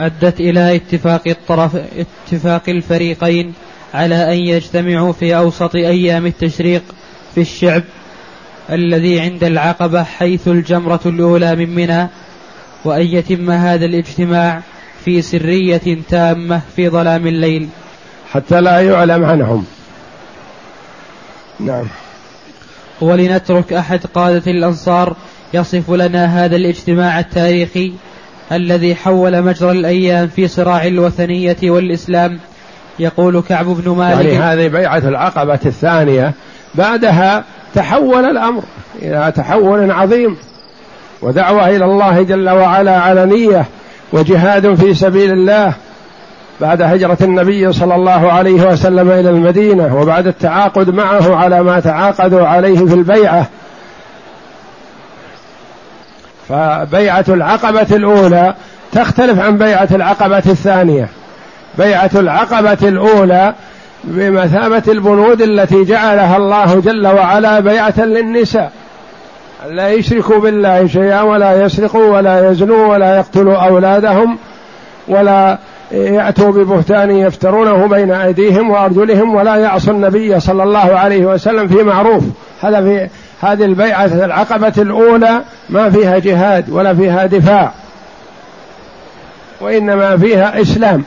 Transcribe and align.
أدت 0.00 0.40
إلى 0.40 0.76
اتفاق 0.76 1.22
الطرف 1.26 1.76
اتفاق 1.76 2.62
الفريقين 2.68 3.52
على 3.94 4.32
أن 4.32 4.38
يجتمعوا 4.38 5.12
في 5.12 5.36
أوسط 5.36 5.74
أيام 5.74 6.26
التشريق 6.26 6.82
في 7.34 7.40
الشعب 7.40 7.82
الذي 8.70 9.20
عند 9.20 9.44
العقبة 9.44 10.02
حيث 10.02 10.48
الجمرة 10.48 11.00
الأولى 11.06 11.56
من 11.56 11.74
منى 11.74 12.08
وأن 12.84 13.06
يتم 13.06 13.50
هذا 13.50 13.84
الاجتماع 13.84 14.62
في 15.04 15.22
سرية 15.22 15.98
تامة 16.08 16.60
في 16.76 16.88
ظلام 16.88 17.26
الليل. 17.26 17.68
حتى 18.32 18.60
لا 18.60 18.80
يعلم 18.80 19.24
عنهم. 19.24 19.64
نعم. 21.60 21.84
ولنترك 23.00 23.72
أحد 23.72 24.00
قادة 24.14 24.50
الأنصار 24.50 25.16
يصف 25.54 25.90
لنا 25.90 26.44
هذا 26.44 26.56
الاجتماع 26.56 27.20
التاريخي 27.20 27.92
الذي 28.52 28.94
حول 28.94 29.42
مجرى 29.42 29.70
الأيام 29.70 30.28
في 30.28 30.48
صراع 30.48 30.86
الوثنية 30.86 31.56
والإسلام. 31.62 32.38
يقول 32.98 33.42
كعب 33.48 33.66
بن 33.66 33.90
مالك 33.90 34.24
يعني 34.26 34.38
هذه 34.38 34.68
بيعة 34.68 34.98
العقبة 34.98 35.58
الثانية. 35.66 36.32
بعدها 36.74 37.44
تحول 37.74 38.24
الأمر 38.24 38.62
إلى 39.02 39.32
تحول 39.36 39.90
عظيم 39.90 40.36
ودعوة 41.22 41.68
إلى 41.68 41.84
الله 41.84 42.22
جل 42.22 42.50
وعلا 42.50 43.00
علنية 43.00 43.64
وجهاد 44.12 44.74
في 44.74 44.94
سبيل 44.94 45.32
الله. 45.32 45.74
بعد 46.60 46.82
هجرة 46.82 47.18
النبي 47.20 47.72
صلى 47.72 47.94
الله 47.94 48.32
عليه 48.32 48.62
وسلم 48.72 49.10
إلى 49.10 49.30
المدينة 49.30 49.96
وبعد 50.00 50.26
التعاقد 50.26 50.90
معه 50.90 51.36
على 51.36 51.62
ما 51.62 51.80
تعاقدوا 51.80 52.46
عليه 52.46 52.86
في 52.86 52.94
البيعة 52.94 53.46
فبيعة 56.50 57.24
العقبة 57.28 57.86
الأولى 57.96 58.54
تختلف 58.92 59.40
عن 59.40 59.58
بيعة 59.58 59.88
العقبة 59.92 60.38
الثانية. 60.38 61.08
بيعة 61.78 62.10
العقبة 62.14 62.88
الأولى 62.88 63.54
بمثابة 64.04 64.82
البنود 64.88 65.42
التي 65.42 65.84
جعلها 65.84 66.36
الله 66.36 66.80
جل 66.80 67.06
وعلا 67.06 67.60
بيعة 67.60 68.00
للنساء. 68.00 68.72
لا 69.68 69.88
يشركوا 69.88 70.38
بالله 70.38 70.86
شيئا 70.86 71.22
ولا 71.22 71.64
يسرقوا 71.64 72.16
ولا 72.16 72.50
يزنوا 72.50 72.86
ولا 72.86 73.16
يقتلوا 73.16 73.56
أولادهم 73.56 74.38
ولا 75.08 75.58
يأتوا 75.92 76.52
ببهتان 76.52 77.10
يفترونه 77.10 77.86
بين 77.86 78.10
أيديهم 78.10 78.70
وأرجلهم 78.70 79.34
ولا 79.34 79.56
يعصوا 79.56 79.92
النبي 79.92 80.40
صلى 80.40 80.62
الله 80.62 80.98
عليه 80.98 81.26
وسلم 81.26 81.68
في 81.68 81.82
معروف. 81.82 82.24
هذا 82.60 82.80
في 82.80 83.08
هذه 83.40 83.64
البيعة 83.64 84.04
العقبة 84.04 84.72
الأولى 84.78 85.42
ما 85.68 85.90
فيها 85.90 86.18
جهاد 86.18 86.70
ولا 86.70 86.94
فيها 86.94 87.26
دفاع 87.26 87.72
وإنما 89.60 90.16
فيها 90.16 90.60
إسلام 90.62 91.04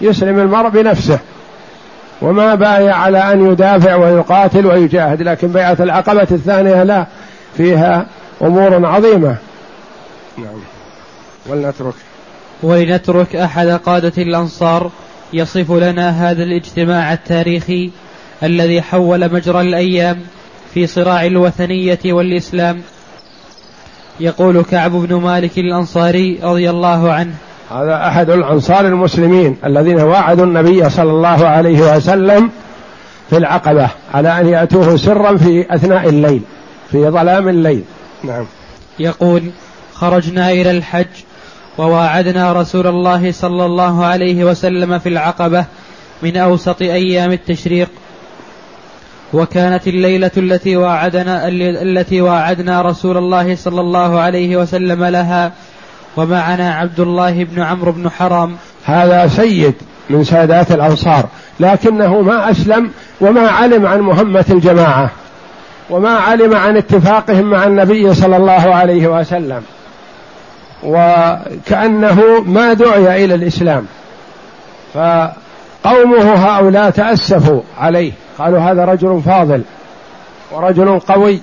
يسلم 0.00 0.38
المرء 0.38 0.68
بنفسه 0.68 1.18
وما 2.22 2.54
بايع 2.54 2.96
على 2.96 3.18
أن 3.18 3.52
يدافع 3.52 3.94
ويقاتل 3.94 4.66
ويجاهد 4.66 5.22
لكن 5.22 5.48
بيعة 5.48 5.76
العقبة 5.80 6.28
الثانية 6.30 6.82
لا 6.82 7.06
فيها 7.56 8.06
أمور 8.42 8.86
عظيمة. 8.86 9.36
نعم. 10.38 10.60
ولنترك. 11.46 11.94
ولنترك 12.62 13.36
أحد 13.36 13.66
قادة 13.66 14.22
الأنصار 14.22 14.90
يصف 15.32 15.72
لنا 15.72 16.30
هذا 16.30 16.42
الاجتماع 16.42 17.12
التاريخي 17.12 17.90
الذي 18.42 18.82
حول 18.82 19.32
مجرى 19.32 19.60
الأيام 19.60 20.20
في 20.74 20.86
صراع 20.86 21.26
الوثنية 21.26 21.98
والإسلام. 22.04 22.82
يقول 24.20 24.62
كعب 24.62 24.90
بن 24.92 25.14
مالك 25.14 25.58
الأنصاري 25.58 26.38
رضي 26.42 26.70
الله 26.70 27.12
عنه. 27.12 27.34
هذا 27.70 28.08
أحد 28.08 28.30
الأنصار 28.30 28.86
المسلمين 28.86 29.56
الذين 29.64 30.00
وعدوا 30.00 30.44
النبي 30.44 30.90
صلى 30.90 31.10
الله 31.10 31.46
عليه 31.46 31.96
وسلم 31.96 32.50
في 33.30 33.36
العقبة 33.36 33.88
على 34.14 34.40
أن 34.40 34.48
يأتوه 34.48 34.96
سرا 34.96 35.36
في 35.36 35.74
أثناء 35.74 36.08
الليل 36.08 36.42
في 36.92 37.08
ظلام 37.08 37.48
الليل. 37.48 37.82
نعم. 38.24 38.46
يقول 38.98 39.42
خرجنا 39.94 40.50
إلى 40.50 40.70
الحج 40.70 41.06
وواعدنا 41.78 42.52
رسول 42.52 42.86
الله 42.86 43.32
صلى 43.32 43.66
الله 43.66 44.04
عليه 44.04 44.44
وسلم 44.44 44.98
في 44.98 45.08
العقبة 45.08 45.64
من 46.22 46.36
أوسط 46.36 46.82
أيام 46.82 47.32
التشريق. 47.32 47.88
وكانت 49.34 49.88
الليلة 49.88 50.30
التي 50.36 50.76
واعدنا 50.76 51.48
التي 51.82 52.20
واعدنا 52.20 52.82
رسول 52.82 53.16
الله 53.16 53.56
صلى 53.56 53.80
الله 53.80 54.20
عليه 54.20 54.56
وسلم 54.56 55.04
لها 55.04 55.52
ومعنا 56.16 56.74
عبد 56.74 57.00
الله 57.00 57.44
بن 57.44 57.62
عمرو 57.62 57.92
بن 57.92 58.10
حرام. 58.10 58.56
هذا 58.84 59.28
سيد 59.28 59.74
من 60.10 60.24
سادات 60.24 60.72
الأنصار 60.72 61.26
لكنه 61.60 62.20
ما 62.20 62.50
أسلم 62.50 62.90
وما 63.20 63.48
علم 63.48 63.86
عن 63.86 64.00
مهمة 64.00 64.44
الجماعة 64.50 65.10
وما 65.90 66.10
علم 66.10 66.54
عن 66.54 66.76
اتفاقهم 66.76 67.50
مع 67.50 67.64
النبي 67.64 68.14
صلى 68.14 68.36
الله 68.36 68.74
عليه 68.74 69.06
وسلم 69.06 69.62
وكأنه 70.82 72.40
ما 72.46 72.72
دعي 72.72 73.24
إلى 73.24 73.34
الإسلام. 73.34 73.86
فقومه 75.84 76.34
هؤلاء 76.34 76.90
تأسفوا 76.90 77.60
عليه. 77.78 78.12
قالوا 78.38 78.60
هذا 78.60 78.84
رجل 78.84 79.22
فاضل 79.26 79.62
ورجل 80.52 80.98
قوي 80.98 81.40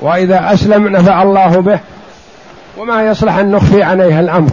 وإذا 0.00 0.52
أسلم 0.52 0.88
نفع 0.88 1.22
الله 1.22 1.60
به. 1.60 1.80
وما 2.78 3.06
يصلح 3.06 3.36
أن 3.36 3.50
نخفي 3.50 3.82
عليه 3.82 4.20
الأمر. 4.20 4.50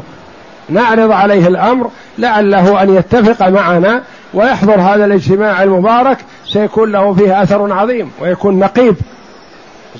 نعرض 0.69 1.11
عليه 1.11 1.47
الأمر 1.47 1.89
لعله 2.17 2.83
أن 2.83 2.95
يتفق 2.95 3.47
معنا 3.47 4.01
ويحضر 4.33 4.81
هذا 4.81 5.05
الاجتماع 5.05 5.63
المبارك. 5.63 6.17
سيكون 6.45 6.91
له 6.91 7.13
فيه 7.13 7.43
أثر 7.43 7.73
عظيم 7.73 8.11
ويكون 8.21 8.59
نقيب 8.59 8.95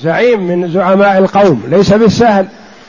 زعيم 0.00 0.46
من 0.46 0.68
زعماء 0.68 1.18
القوم. 1.18 1.62
ليس 1.68 1.92
بالسهل 1.92 2.46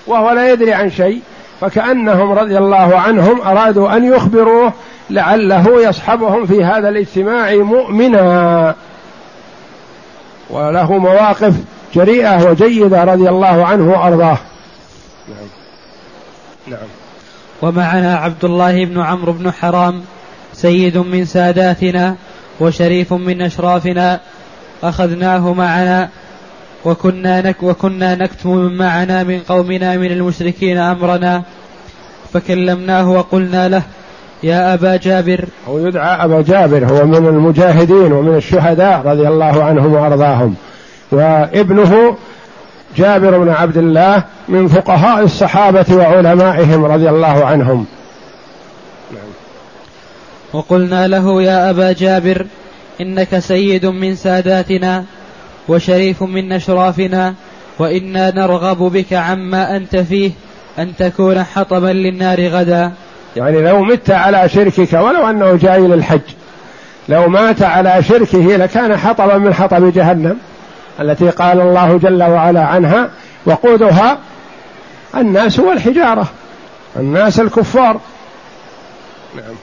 وهو 0.08 0.32
لا 0.32 0.52
يدري 0.52 0.74
عن 0.74 0.90
شيء. 0.92 1.22
فكأنهم 1.62 2.32
رضي 2.32 2.58
الله 2.58 3.00
عنهم 3.00 3.42
أرادوا 3.42 3.98
أن 3.98 4.14
يخبروه 4.14 4.74
لعله 5.10 5.90
يصحبهم 5.90 6.46
في 6.46 6.64
هذا 6.64 6.90
الاجتماع 6.90 7.56
مؤمنا. 7.56 8.76
وله 10.50 10.98
مواقف 10.98 11.54
جريئة 11.96 12.50
وجيدة 12.50 13.04
رضي 13.04 13.30
الله 13.30 13.66
عنه 13.66 13.92
وأرضاه. 13.92 14.38
نعم. 15.28 15.48
نعم 16.68 16.88
ومعنا 17.62 18.18
عبد 18.18 18.46
الله 18.46 18.86
بن 18.86 19.02
عمرو 19.02 19.34
بن 19.34 19.52
حرام 19.52 20.02
سيد 20.54 20.98
من 20.98 21.26
ساداتنا 21.26 22.16
وشريف 22.60 23.14
من 23.14 23.42
أشرافنا. 23.42 24.20
أخذناه 24.84 25.54
معنا 25.54 26.10
وكنا 26.86 27.42
نك 27.42 27.64
وكنا 27.64 28.16
نكتم 28.16 28.50
من 28.50 28.78
معنا 28.78 29.24
من 29.24 29.40
قومنا 29.40 29.98
من 29.98 30.12
المشركين 30.12 30.78
أمرنا 30.78 31.44
فكلمناه 32.34 33.10
وقلنا 33.10 33.70
له 33.70 33.84
يا 34.44 34.74
أبا 34.74 34.96
جابر. 34.96 35.46
هو 35.68 35.88
يدعى 35.88 36.26
أبا 36.26 36.42
جابر 36.42 36.86
هو 36.86 37.06
من 37.06 37.28
المجاهدين 37.28 38.12
ومن 38.12 38.36
الشهداء 38.36 39.02
رضي 39.06 39.28
الله 39.28 39.64
عنهم 39.64 39.94
وأرضاهم. 39.94 40.56
وابنه 41.12 42.18
جابر 42.98 43.38
بن 43.38 43.50
عبد 43.50 43.78
الله 43.78 44.24
من 44.50 44.68
فقهاء 44.68 45.24
الصحابة 45.24 45.86
وعلمائهم 45.96 46.86
رضي 46.86 47.10
الله 47.10 47.46
عنهم. 47.46 47.86
وقلنا 50.54 51.08
له 51.08 51.42
يا 51.42 51.70
أبا 51.70 51.92
جابر 51.92 52.46
إنك 53.02 53.40
سيد 53.40 53.86
من 53.86 54.16
ساداتنا 54.16 55.06
وشريف 55.68 56.24
من 56.24 56.52
أشرافنا 56.52 57.34
وإنا 57.80 58.36
نرغب 58.36 58.78
بك 58.78 59.14
عما 59.14 59.76
أنت 59.76 59.96
فيه 59.96 60.32
أن 60.80 60.96
تكون 60.96 61.44
حطبا 61.44 61.88
للنار 61.88 62.48
غدا. 62.48 62.92
يعني 63.36 63.62
لو 63.62 63.84
مت 63.84 64.12
على 64.12 64.50
شركك 64.50 64.94
ولو 64.94 65.30
أنه 65.30 65.56
جاي 65.56 65.80
للحج 65.80 66.22
لو 67.10 67.28
مات 67.28 67.62
على 67.62 68.04
شركه 68.04 68.58
لكان 68.58 68.98
حطبا 68.98 69.38
من 69.38 69.54
حطب 69.54 69.94
جهنم 69.94 70.38
التي 71.00 71.30
قال 71.30 71.62
الله 71.62 71.98
جل 71.98 72.24
وعلا 72.24 72.66
عنها 72.66 73.10
وقودها 73.46 74.18
الناس 75.16 75.60
والحجارة 75.60 76.28
الناس 76.96 77.40
الكفار. 77.40 78.00
نعم. 79.36 79.56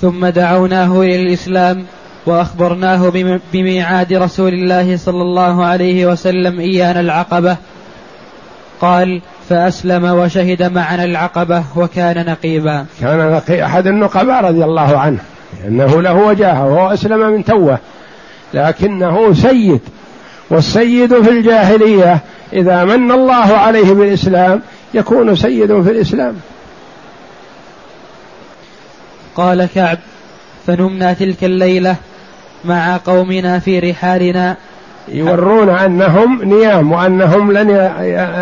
ثم 0.00 0.26
دعوناه 0.26 1.00
إلى 1.00 1.22
الإسلام 1.22 1.86
وأخبرناه 2.26 3.12
بميعاد 3.52 4.12
رسول 4.12 4.52
الله 4.52 4.96
صلى 4.96 5.22
الله 5.22 5.64
عليه 5.64 6.06
وسلم 6.06 6.60
إيانا 6.60 7.00
العقبة. 7.00 7.56
قال 8.80 9.20
فأسلم 9.48 10.04
وشهد 10.04 10.62
معنا 10.62 11.04
العقبة 11.04 11.64
وكان 11.76 12.26
نقيبا. 12.26 12.86
كان 13.00 13.32
نقي 13.32 13.64
أحد 13.64 13.86
النقباء 13.86 14.44
رضي 14.44 14.64
الله 14.64 14.98
عنه 14.98 15.18
لأنه 15.64 16.02
له 16.02 16.14
وجاهة 16.14 16.66
وهو 16.66 16.92
أسلم 16.92 17.32
من 17.32 17.44
توه 17.44 17.78
لكنه 18.54 19.34
سيد 19.34 19.80
والسيد 20.50 21.22
في 21.22 21.30
الجاهلية 21.30 22.20
إذا 22.52 22.84
من 22.84 23.12
الله 23.12 23.56
عليه 23.56 23.92
بالإسلام 23.92 24.62
يكون 24.94 25.36
سيد 25.36 25.82
في 25.82 25.90
الإسلام. 25.90 26.36
قال 29.36 29.68
كعب 29.74 29.98
فنمنا 30.66 31.12
تلك 31.12 31.44
الليلة 31.44 31.96
مع 32.64 32.96
قومنا 33.06 33.58
في 33.58 33.78
رحالنا 33.78 34.56
يورون 35.12 35.68
أنهم 35.68 36.42
نيام 36.42 36.92
وأنهم 36.92 37.52
لن 37.52 37.90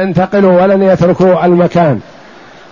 ينتقلوا 0.02 0.62
ولن 0.62 0.82
يتركوا 0.82 1.44
المكان. 1.44 2.00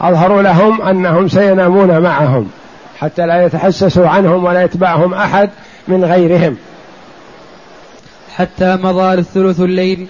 أظهروا 0.00 0.42
لهم 0.42 0.82
أنهم 0.82 1.28
سينامون 1.28 1.98
معهم 1.98 2.50
حتى 2.98 3.26
لا 3.26 3.44
يتحسسوا 3.44 4.08
عنهم 4.08 4.44
ولا 4.44 4.62
يتبعهم 4.62 5.14
أحد 5.14 5.50
من 5.88 6.04
غيرهم. 6.04 6.56
حتى 8.36 8.76
مضى 8.76 9.14
الثلث 9.14 9.60
الليل 9.60 10.06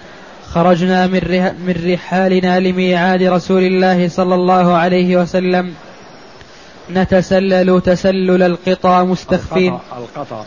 خرجنا 0.49 1.07
من 1.07 1.51
من 1.67 1.93
رحالنا 1.93 2.59
لميعاد 2.59 3.23
رسول 3.23 3.63
الله 3.63 4.07
صلى 4.07 4.35
الله 4.35 4.73
عليه 4.73 5.17
وسلم. 5.21 5.73
نتسلل 6.93 7.81
تسلل 7.81 8.43
القطى 8.43 9.05
مستخفين. 9.07 9.77
القطى. 9.97 10.43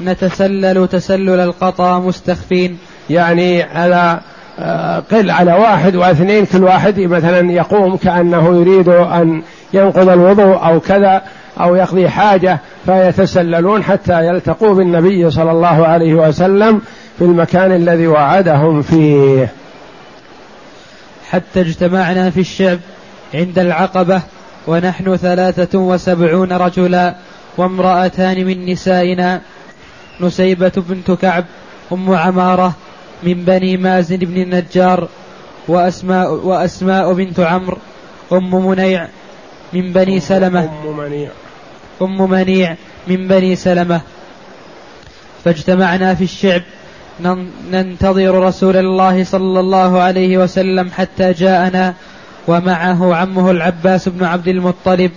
نتسلل 0.00 0.88
تسلل 0.88 1.40
القطى 1.40 2.02
مستخفين. 2.04 2.78
يعني 3.10 3.62
على 3.62 4.20
آه، 4.58 5.00
قل 5.00 5.30
على 5.30 5.52
واحد 5.52 5.96
واثنين 5.96 6.46
كل 6.46 6.64
واحد 6.64 7.00
مثلا 7.00 7.52
يقوم 7.52 7.96
كأنه 7.96 8.60
يريد 8.60 8.88
أن 8.88 9.42
ينقض 9.72 10.08
الوضوء 10.08 10.66
أو 10.66 10.80
كذا 10.80 11.22
أو 11.60 11.74
يقضي 11.74 12.08
حاجة 12.08 12.58
فيتسللون 12.86 13.82
حتى 13.82 14.26
يلتقوا 14.26 14.74
بالنبي 14.74 15.30
صلى 15.30 15.50
الله 15.50 15.86
عليه 15.86 16.14
وسلم 16.14 16.80
في 17.18 17.24
المكان 17.24 17.72
الذي 17.72 18.06
وعدهم 18.06 18.82
فيه. 18.82 19.48
حتى 21.30 21.60
اجتمعنا 21.60 22.30
في 22.30 22.40
الشعب 22.40 22.78
عند 23.34 23.58
العقبة 23.58 24.22
ونحن 24.66 25.16
ثلاثة 25.16 25.78
وسبعون 25.78 26.52
رجلا 26.52 27.14
وامرأتان 27.56 28.44
من 28.44 28.66
نسائنا. 28.66 29.40
نسيبة 30.20 30.72
بنت 30.76 31.10
كعب 31.10 31.44
أم 31.92 32.14
عمارة 32.14 32.74
من 33.22 33.34
بني 33.34 33.76
مازن 33.76 34.16
بن 34.16 34.42
النجار 34.42 35.08
وأسماء, 35.68 36.34
وأسماء 36.34 37.12
بنت 37.12 37.40
عمرو 37.40 37.78
أم 38.32 38.66
منيع 38.66 39.08
من 39.72 39.92
بني 39.92 40.20
سلمة. 40.20 40.64
أم 40.64 40.96
منيع. 40.96 41.30
أم 42.02 42.30
منيع 42.30 42.74
من 43.08 43.28
بني 43.28 43.56
سلمة. 43.56 44.00
فاجتمعنا 45.44 46.14
في 46.14 46.24
الشعب. 46.24 46.62
ننتظر 47.70 48.42
رسول 48.42 48.76
الله 48.76 49.24
صلى 49.24 49.60
الله 49.60 50.00
عليه 50.00 50.38
وسلم 50.38 50.90
حتى 50.90 51.32
جاءنا 51.32 51.94
ومعه 52.48 53.14
عمه 53.14 53.50
العباس 53.50 54.08
بن 54.08 54.24
عبد 54.24 54.48
المطلب. 54.48 55.10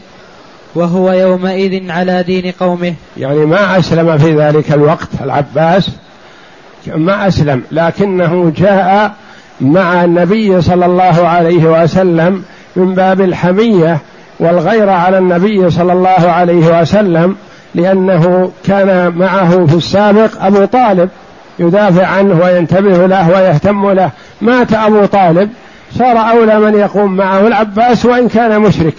وهو 0.77 1.12
يومئذ 1.12 1.91
على 1.91 2.24
دين 2.24 2.51
قومه. 2.59 2.94
يعني 3.18 3.45
ما 3.45 3.79
أسلم 3.79 4.18
في 4.18 4.35
ذلك 4.35 4.71
الوقت 4.71 5.09
العباس. 5.21 5.89
ما 6.88 7.27
أسلم 7.27 7.63
لكنه 7.71 8.53
جاء 8.57 9.13
مع 9.62 10.03
النبي 10.03 10.62
صلى 10.62 10.85
الله 10.85 11.27
عليه 11.27 11.83
وسلم 11.83 12.44
من 12.75 12.95
باب 12.95 13.21
الحمية 13.21 13.97
والغيرة 14.39 14.91
على 14.91 15.18
النبي 15.18 15.69
صلى 15.69 15.94
الله 15.94 16.31
عليه 16.31 16.81
وسلم 16.81 17.35
لأنه 17.75 18.51
كان 18.65 19.13
معه 19.18 19.65
في 19.65 19.75
السابق 19.75 20.45
أبو 20.45 20.65
طالب 20.65 21.09
يدافع 21.59 22.06
عنه 22.06 22.41
وينتبه 22.44 23.07
له 23.07 23.29
ويهتم 23.29 23.91
له. 23.91 24.12
مات 24.41 24.74
أبو 24.74 25.06
طالب 25.06 25.50
صار 25.95 26.18
أولى 26.18 26.59
من 26.59 26.74
يقوم 26.74 27.15
معه 27.15 27.47
العباس 27.47 28.06
وإن 28.06 28.27
كان 28.27 28.62
مشرك. 28.62 28.95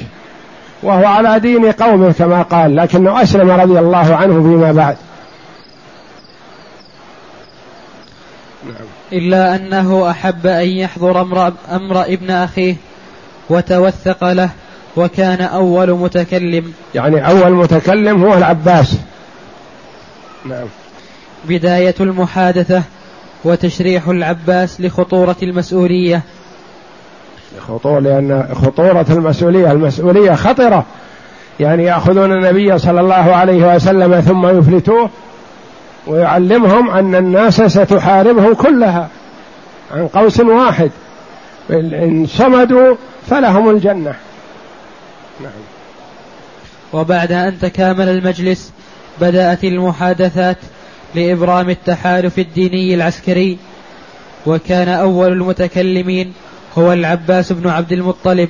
وهو 0.83 1.05
على 1.07 1.41
دين 1.41 1.73
قومه 1.73 2.13
كما 2.13 2.43
قال 2.43 2.77
لكنه 2.77 3.23
أسلم 3.23 3.51
رضي 3.51 3.79
الله 3.79 4.17
عنه 4.17 4.43
فيما 4.43 4.73
بعد. 4.73 4.97
إلا 9.13 9.57
أنه 9.57 10.11
أحب 10.11 10.47
أن 10.47 10.69
يحضر 10.69 11.21
أمر, 11.21 11.53
أمر 11.73 12.03
ابن 12.03 12.31
أخيه 12.31 12.77
وتوثق 13.51 14.33
له 14.33 14.51
وكان 14.97 15.41
أول 15.41 15.91
متكلم. 15.91 16.73
يعني 16.95 17.29
أول 17.29 17.53
متكلم 17.53 18.25
هو 18.25 18.35
العباس. 18.35 18.97
نعم. 20.45 20.67
بداية 21.45 21.95
المحادثة 22.01 22.83
وتشريح 23.45 24.09
العباس 24.09 24.81
لخطورة 24.81 25.37
المسؤولية. 25.43 26.23
خطورة 27.61 27.99
لأن 27.99 28.49
خطورة 28.55 29.07
المسؤولية 29.11 29.73
المسؤولية 29.73 30.33
خطرة. 30.33 30.85
يعني 31.61 31.85
يأخذون 31.85 32.33
النبي 32.33 32.79
صلى 32.79 33.01
الله 33.01 33.15
عليه 33.15 33.75
وسلم 33.75 34.21
ثم 34.21 34.59
يفلتوه 34.59 35.11
ويعلمهم 36.07 36.91
أن 36.91 37.15
الناس 37.15 37.63
ستحاربهم 37.63 38.55
كلها 38.55 39.09
عن 39.95 40.09
قوس 40.09 40.41
واحد. 40.41 40.91
إن 41.71 42.27
صمدوا 42.29 42.95
فلهم 43.31 43.71
الجنة. 43.71 44.15
نعم. 45.41 45.53
وبعد 46.93 47.33
أن 47.33 47.59
تكامل 47.59 48.09
المجلس 48.09 48.73
بدأت 49.21 49.65
المحادثات 49.65 50.57
لإبرام 51.15 51.71
التحالف 51.71 52.39
الديني 52.39 52.95
العسكري 52.95 53.59
وكان 54.47 54.89
أول 54.89 55.33
المتكلمين 55.33 56.33
هو 56.79 56.93
العباس 56.93 57.53
بن 57.53 57.69
عبد 57.69 57.93
المطلب 57.93 58.49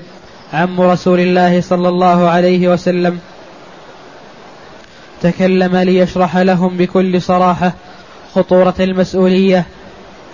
عم 0.52 0.80
رسول 0.80 1.20
الله 1.20 1.60
صلى 1.60 1.88
الله 1.88 2.28
عليه 2.28 2.68
وسلم. 2.68 3.18
تكلم 5.22 5.76
ليشرح 5.76 6.36
لهم 6.36 6.76
بكل 6.76 7.22
صراحة 7.22 7.72
خطورة 8.34 8.74
المسؤولية 8.80 9.64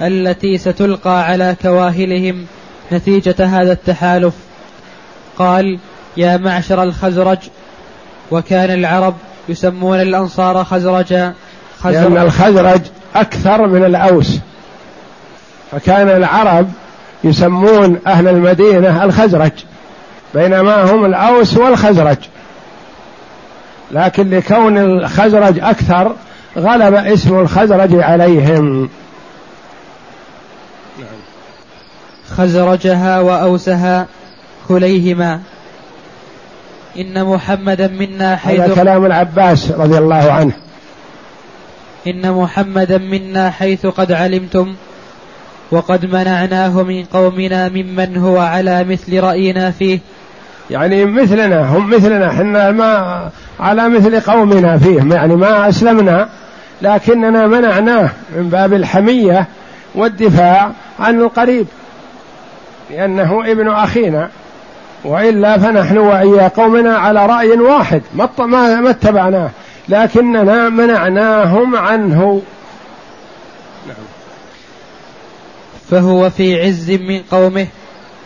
التي 0.01 0.59
ستلقى 0.59 1.25
على 1.25 1.57
كواهلهم 1.63 2.47
نتيجة 2.93 3.37
هذا 3.39 3.73
التحالف. 3.73 4.35
قال 5.39 5.79
يا 6.17 6.37
معشر 6.37 6.83
الخزرج 6.83 7.39
وكان 8.31 8.71
العرب 8.71 9.15
يسمون 9.49 10.01
الأنصار 10.01 10.65
خزرجا 10.65 11.35
خزرج 11.79 11.95
لأن 11.95 12.19
الخزرج 12.19 12.81
أكثر 13.15 13.67
من 13.67 13.85
الأوس 13.85 14.39
فكان 15.71 16.09
العرب 16.09 16.71
يسمون 17.25 17.99
أهل 18.07 18.29
المدينة 18.29 19.05
الخزرج 19.05 19.53
بينما 20.35 20.91
هم 20.91 21.05
الأوس 21.05 21.57
والخزرج. 21.57 22.17
لكن 23.91 24.31
لكون 24.31 24.79
الخزرج 24.79 25.61
أكثر 25.61 26.15
غلب 26.59 26.95
اسم 26.95 27.39
الخزرج 27.39 27.95
عليهم. 27.95 28.89
خزرجها 32.37 33.21
وأوسها 33.21 34.07
كليهما. 34.69 35.41
إن 36.99 37.25
محمدا 37.25 37.89
منا 37.89 38.37
حيث 38.37 38.61
هذا 38.61 38.75
كلام 38.75 39.07
العباس 39.07 39.71
رضي 39.71 39.99
الله 39.99 40.33
عنه. 40.33 40.53
إن 42.07 42.33
محمدا 42.33 42.99
منا 42.99 43.51
حيث 43.51 43.87
قد 43.87 44.13
علمتم 44.13 44.75
وقد 45.71 46.07
منعناه 46.07 46.83
من 46.83 47.05
قومنا 47.05 47.69
ممن 47.69 48.17
هو 48.17 48.39
على 48.39 48.85
مثل 48.85 49.21
رأينا 49.21 49.71
فيه. 49.71 49.99
يعني 50.71 51.05
مثلنا 51.05 51.77
هم 51.77 51.91
مثلنا 51.91 52.29
إحنا 52.29 52.71
ما 52.71 53.31
على 53.61 53.89
مثل 53.89 54.21
قومنا 54.21 54.79
فيه. 54.79 55.15
يعني 55.15 55.37
ما 55.37 55.69
أسلمنا 55.69 56.29
لكننا 56.83 57.47
منعناه 57.47 58.11
من 58.37 58.49
باب 58.49 58.73
الحمية 58.73 59.47
والدفاع 59.95 60.71
عن 61.01 61.21
القريب. 61.21 61.67
لأنه 62.91 63.51
ابن 63.51 63.69
أخينا 63.69 64.29
وإلا 65.05 65.59
فنحن 65.59 65.99
وإيا 65.99 66.49
قومنا 66.49 66.99
على 66.99 67.27
رأي 67.27 67.51
واحد 67.51 68.03
ما 68.15 68.91
اتبعناه. 68.91 69.51
لكننا 69.89 70.69
منعناهم 70.69 71.77
عنه 71.77 72.43
نعم. 73.87 73.97
فهو 75.95 76.31
في 76.31 76.63
عز 76.63 76.91
من 76.91 77.21
قومه 77.31 77.67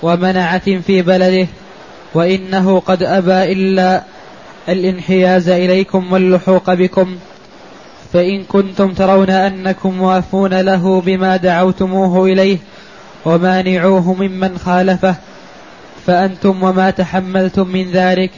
ومنعة 0.02 0.80
في 0.80 1.02
بلده 1.02 1.46
وإنه 2.14 2.80
قد 2.80 3.02
أبى 3.02 3.52
إلا 3.52 4.02
الانحياز 4.68 5.48
إليكم 5.48 6.12
واللحوق 6.12 6.74
بكم 6.74 7.16
فإن 8.12 8.44
كنتم 8.44 8.92
ترون 8.92 9.30
أنكم 9.30 9.94
موافون 9.94 10.54
له 10.60 11.00
بما 11.00 11.36
دعوتموه 11.36 12.26
إليه 12.26 12.58
ومانعوه 13.24 14.14
ممن 14.14 14.58
خالفه 14.58 15.14
فأنتم 16.06 16.62
وما 16.62 16.90
تحملتم 16.90 17.68
من 17.68 17.90
ذلك 17.90 18.30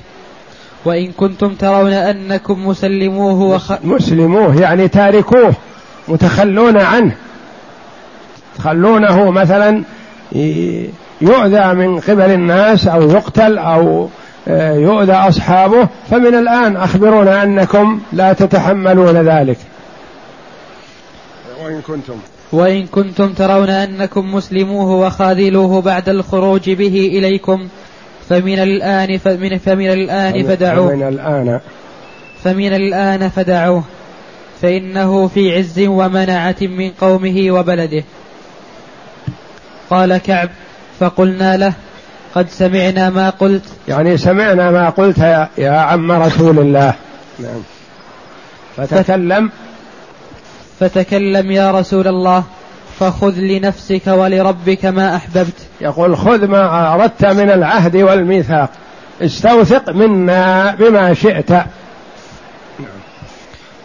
وإن 0.84 1.12
كنتم 1.12 1.54
ترون 1.54 1.92
أنكم 1.92 2.66
مسلموه 2.66 3.40
وخ... 3.54 3.72
مسلموه 3.84 4.60
يعني 4.60 4.88
تاركوه 4.88 5.54
متخلون 6.08 6.76
عنه. 6.76 7.16
تخلونه 8.60 9.30
مثلا 9.30 9.82
يؤذى 11.20 11.74
من 11.74 12.00
قبل 12.00 12.30
الناس 12.30 12.88
أو 12.88 13.10
يقتل 13.10 13.58
أو 13.58 14.08
آه، 14.48 14.74
يؤذى 14.74 15.12
أصحابه 15.12 15.88
فمن 16.10 16.34
الآن 16.34 16.76
أخبرونا 16.76 17.42
أنكم 17.42 18.00
لا 18.12 18.32
تتحملون 18.32 19.16
ذلك. 19.16 19.56
وإن 21.64 21.80
كنتم. 21.80 22.14
وإن 22.52 22.86
كنتم 22.86 23.32
ترون 23.32 23.68
أنكم 23.68 24.34
مسلموه 24.34 25.06
وخاذلوه 25.06 25.82
بعد 25.82 26.08
الخروج 26.08 26.70
به 26.70 27.10
إليكم 27.12 27.68
فمن 28.28 28.58
الآن 28.58 29.18
فمن, 29.18 29.58
فمن 29.58 29.90
الآن 29.90 30.42
فدعوه. 30.42 30.88
فمن 30.88 31.08
الآن. 31.08 31.60
فمن 32.44 32.72
الآن 32.72 33.28
فدعوه 33.28 33.84
فإنه 34.62 35.26
في 35.26 35.56
عز 35.56 35.80
ومنعة 35.80 36.56
من 36.60 36.90
قومه 36.90 37.50
وبلده. 37.50 38.04
قال 39.90 40.18
كعب 40.18 40.49
فقلنا 41.00 41.56
له 41.56 41.73
قد 42.35 42.49
سمعنا 42.50 43.11
ما 43.11 43.30
قلت. 43.30 43.64
يعني 43.88 44.16
سمعنا 44.16 44.70
ما 44.70 44.90
قلت 44.90 45.18
يا, 45.18 45.49
يا 45.59 45.70
عم 45.70 46.12
رسول 46.12 46.59
الله. 46.59 46.94
نعم. 47.38 47.62
فتكلم. 48.76 49.50
فتكلم 50.80 51.50
يا 51.50 51.70
رسول 51.70 52.09
الله 52.09 52.44
فخذ 53.00 53.35
لنفسك 53.37 54.06
ولربك 54.06 54.85
ما 54.85 55.16
أحببت. 55.16 55.56
يقول 55.80 56.16
خذ 56.16 56.47
ما 56.47 56.94
أردت 56.94 57.25
من 57.25 57.50
العهد 57.50 57.97
والميثاق. 57.97 58.70
استوثق 59.23 59.90
منا 59.90 60.75
بما 60.78 61.14
شئت. 61.14 61.50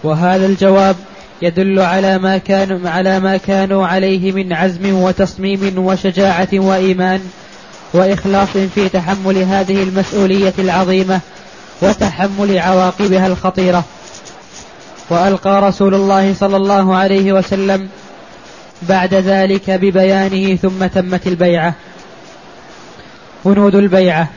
وهذا 0.03 0.45
الجواب 0.45 0.95
يدل 1.41 1.79
على 1.79 2.17
ما 2.17 2.37
كانوا 2.37 2.89
على 2.89 3.19
ما 3.19 3.37
كانوا 3.37 3.87
عليه 3.87 4.31
من 4.31 4.53
عزم 4.53 4.93
وتصميم 4.93 5.73
وشجاعة 5.77 6.47
وإيمان 6.53 7.21
وإخلاص 7.93 8.49
في 8.75 8.89
تحمل 8.89 9.37
هذه 9.37 9.83
المسؤولية 9.83 10.53
العظيمة 10.59 11.19
وتحمل 11.81 12.59
عواقبها 12.59 13.27
الخطيرة. 13.27 13.83
وألقى 15.09 15.61
رسول 15.61 15.95
الله 15.95 16.33
صلى 16.33 16.57
الله 16.57 16.95
عليه 16.95 17.33
وسلم 17.33 17.89
بعد 18.81 19.13
ذلك 19.13 19.69
ببيانه 19.69 20.55
ثم 20.55 20.85
تمت 20.85 21.27
البيعة. 21.27 21.73
بنود 23.45 23.75
البيعة. 23.75 24.27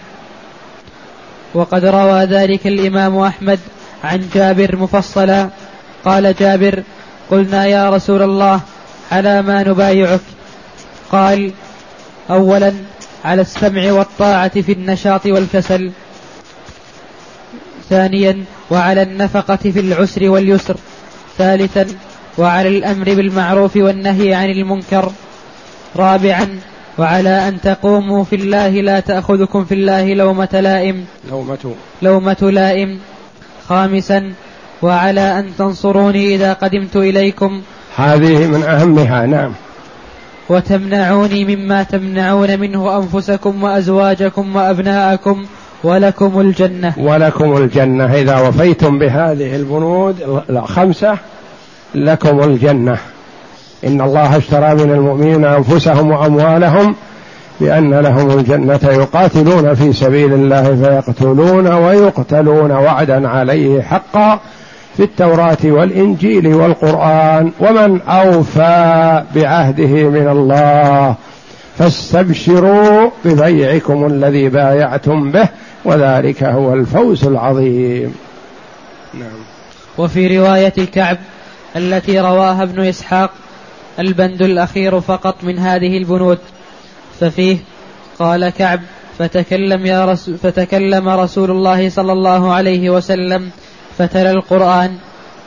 وقد 1.54 1.84
روى 1.84 2.24
ذلك 2.24 2.66
الإمام 2.66 3.18
أحمد 3.18 3.58
عن 4.04 4.28
جابر 4.34 4.76
مفصلا 4.76 5.48
قال 6.08 6.34
جابر 6.34 6.82
قلنا 7.30 7.66
يا 7.66 7.90
رسول 7.90 8.22
الله 8.22 8.60
على 9.12 9.42
ما 9.42 9.62
نبايعك 9.62 10.20
قال 11.12 11.52
أولا 12.30 12.72
على 13.24 13.42
السمع 13.42 13.92
والطاعة 13.92 14.60
في 14.60 14.72
النشاط 14.72 15.26
والكسل 15.26 15.92
ثانيا 17.90 18.44
وعلى 18.70 19.02
النفقة 19.02 19.56
في 19.56 19.80
العسر 19.80 20.28
واليسر 20.28 20.76
ثالثا 21.38 21.86
وعلى 22.38 22.68
الأمر 22.68 23.04
بالمعروف 23.04 23.76
والنهي 23.76 24.34
عن 24.34 24.50
المنكر 24.50 25.12
رابعا 25.96 26.60
وعلى 26.98 27.48
أن 27.48 27.60
تقوموا 27.60 28.24
في 28.24 28.36
الله 28.36 28.68
لا 28.68 29.00
تأخذكم 29.00 29.64
في 29.64 29.74
الله 29.74 30.14
لومة 30.14 30.60
لائم 30.60 31.04
لومة. 31.30 31.74
لومة 32.02 32.50
لائم 32.52 33.00
خامسا 33.68 34.32
وعلى 34.82 35.38
أن 35.38 35.50
تنصروني 35.58 36.34
إذا 36.34 36.52
قدمت 36.52 36.96
إليكم. 36.96 37.60
هذه 37.96 38.46
من 38.46 38.62
أهمها 38.62 39.26
نعم. 39.26 39.52
وتمنعوني 40.48 41.56
مما 41.56 41.82
تمنعون 41.82 42.60
منه 42.60 42.96
أنفسكم 42.96 43.62
وأزواجكم 43.62 44.56
وأبناءكم 44.56 45.46
ولكم 45.84 46.40
الجنة. 46.40 46.94
ولكم 46.98 47.56
الجنة. 47.56 48.14
إذا 48.14 48.38
وفيتم 48.38 48.98
بهذه 48.98 49.56
البنود 49.56 50.42
الخمسة 50.50 51.16
لكم 51.94 52.40
الجنة. 52.40 52.98
إن 53.86 54.00
الله 54.00 54.36
اشترى 54.36 54.74
من 54.74 54.90
المؤمنين 54.92 55.44
أنفسهم 55.44 56.10
وأموالهم 56.10 56.94
بأن 57.60 57.94
لهم 57.94 58.38
الجنة 58.38 58.80
يقاتلون 58.82 59.74
في 59.74 59.92
سبيل 59.92 60.32
الله 60.32 60.76
فيقتلون 60.76 61.66
ويقتلون 61.66 62.70
وعدا 62.70 63.28
عليه 63.28 63.82
حقا. 63.82 64.40
في 64.98 65.04
التوراة 65.04 65.58
والإنجيل 65.64 66.46
والقرآن 66.46 67.52
ومن 67.60 68.00
أوفى 68.02 69.24
بعهده 69.34 69.86
من 69.86 70.28
الله 70.28 71.14
فاستبشروا 71.78 73.10
ببيعكم 73.24 74.06
الذي 74.06 74.48
بايعتم 74.48 75.30
به 75.30 75.48
وذلك 75.84 76.42
هو 76.42 76.74
الفوز 76.74 77.24
العظيم. 77.24 78.14
نعم. 79.14 79.38
وفي 79.98 80.38
رواية 80.38 80.74
كعب 80.94 81.18
التي 81.76 82.20
رواها 82.20 82.62
ابن 82.62 82.84
إسحاق 82.84 83.30
البند 83.98 84.42
الأخير 84.42 85.00
فقط 85.00 85.44
من 85.44 85.58
هذه 85.58 85.98
البنود 85.98 86.38
ففيه 87.20 87.56
قال 88.18 88.48
كعب 88.48 88.80
فتكلم 89.18 89.86
يا 89.86 90.04
رسول 90.04 90.38
فتكلم 90.38 91.08
رسول 91.08 91.50
الله 91.50 91.88
صلى 91.88 92.12
الله 92.12 92.52
عليه 92.52 92.90
وسلم 92.90 93.50
فتلا 93.98 94.30
القرآن 94.30 94.96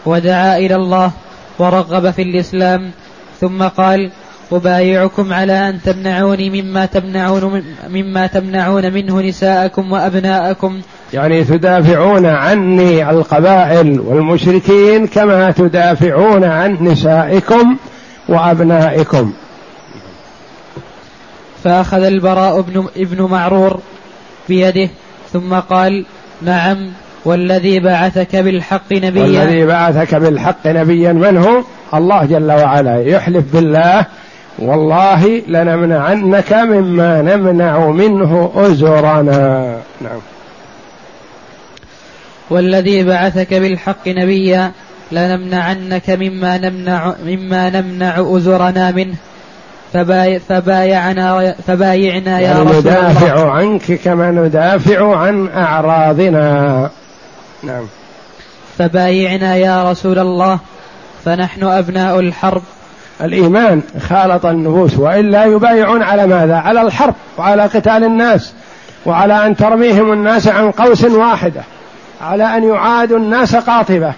ودعا 0.05 0.57
إلى 0.57 0.75
الله 0.75 1.11
ورغب 1.59 2.11
في 2.11 2.21
الإسلام 2.21 2.91
ثم 3.41 3.63
قال 3.63 4.11
أبايعكم 4.51 5.33
على 5.33 5.69
أن 5.69 5.81
تمنعوني 5.81 6.61
مما 6.61 6.85
تمنعون 6.85 7.63
مما 7.89 8.27
تمنعون 8.27 8.93
منه 8.93 9.21
نساءكم 9.21 9.91
وأبناءكم. 9.91 10.81
يعني 11.13 11.43
تدافعون 11.43 12.25
عني 12.25 13.09
القبائل 13.09 13.99
والمشركين 13.99 15.07
كما 15.07 15.51
تدافعون 15.51 16.43
عن 16.43 16.77
نسائكم 16.81 17.77
وأبنائكم. 18.29 19.33
فأخذ 21.63 22.03
البراء 22.03 22.59
ابن, 22.59 22.87
ابن 22.97 23.21
معرور 23.21 23.79
بيده 24.49 24.89
ثم 25.33 25.53
قال 25.53 26.05
نعم 26.41 26.91
والذي 27.25 27.79
بعثك 27.79 28.35
بالحق 28.35 28.93
نبيا. 28.93 29.23
والذي 29.23 29.65
بعثك 29.65 30.15
بالحق 30.15 30.67
نبيا. 30.67 31.13
من 31.13 31.37
هو؟ 31.37 31.63
الله 31.93 32.25
جل 32.25 32.51
وعلا. 32.51 33.01
يحلف 33.01 33.43
بالله. 33.53 34.05
والله 34.59 35.41
لنمنعنك 35.47 36.53
مما 36.53 37.21
نمنع 37.21 37.87
منه 37.87 38.51
أزرنا. 38.55 39.75
نعم. 40.01 40.19
والذي 42.49 43.03
بعثك 43.03 43.53
بالحق 43.53 44.07
نبيا 44.07 44.71
لنمنعنك 45.11 46.09
مما 46.09 46.57
نمنع 46.57 47.13
مما 47.25 47.69
نمنع 47.69 48.15
أزرنا 48.37 48.91
منه. 48.91 49.15
فباي 49.93 50.39
فبايعنا 50.39 51.55
فبايعنا 51.67 52.39
يا 52.39 52.43
يعني 52.43 52.61
رسول 52.61 52.79
ندافع 52.79 53.33
الله. 53.33 53.51
عنك 53.51 53.99
كما 54.03 54.31
ندافع 54.31 55.15
عن 55.17 55.49
أعراضنا. 55.55 56.89
نعم. 57.63 57.85
فبايعنا 58.77 59.55
يا 59.55 59.91
رسول 59.91 60.19
الله 60.19 60.59
فنحن 61.25 61.63
أبناء 61.63 62.19
الحرب. 62.19 62.61
الإيمان 63.21 63.81
خالط 64.09 64.45
النفوس 64.45 64.97
وإلا 64.97 65.45
يبايعون 65.45 66.03
على 66.03 66.27
ماذا؟ 66.27 66.55
على 66.55 66.81
الحرب 66.81 67.15
وعلى 67.37 67.63
قتال 67.63 68.03
الناس 68.03 68.53
وعلى 69.05 69.45
أن 69.45 69.55
ترميهم 69.55 70.13
الناس 70.13 70.47
عن 70.47 70.71
قوس 70.71 71.03
واحدة 71.03 71.61
على 72.21 72.57
أن 72.57 72.63
يعادوا 72.63 73.17
الناس 73.17 73.55
قاطبة. 73.55 74.13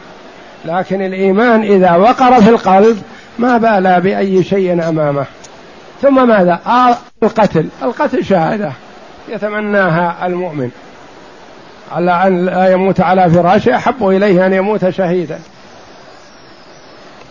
لكن 0.66 1.02
الإيمان 1.02 1.62
إذا 1.62 1.96
وقر 1.96 2.42
في 2.42 2.50
القلب 2.50 3.02
ما 3.40 3.58
بالى 3.58 4.02
بأي 4.02 4.44
شيء 4.44 4.90
أمامه. 4.90 5.26
ثم 6.02 6.28
ماذا؟ 6.28 6.60
آه 6.68 6.98
القتل. 7.24 7.68
القتل 7.84 8.26
شهادة 8.26 8.72
يتمناها 9.30 10.26
المؤمن. 10.26 10.72
على 11.92 12.28
أن 12.28 12.46
لا 12.46 12.72
يموت 12.72 13.02
على 13.02 13.30
فراشه 13.30 13.76
أحب 13.76 14.08
إليه 14.08 14.46
أن 14.46 14.54
يموت 14.54 14.90
شهيدا. 14.90 15.40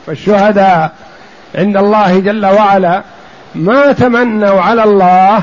فالشهداء 0.06 0.92
عند 1.54 1.76
الله 1.76 2.18
جل 2.18 2.46
وعلا 2.46 3.02
ما 3.54 3.92
تمنوا 3.92 4.60
على 4.60 4.84
الله 4.84 5.42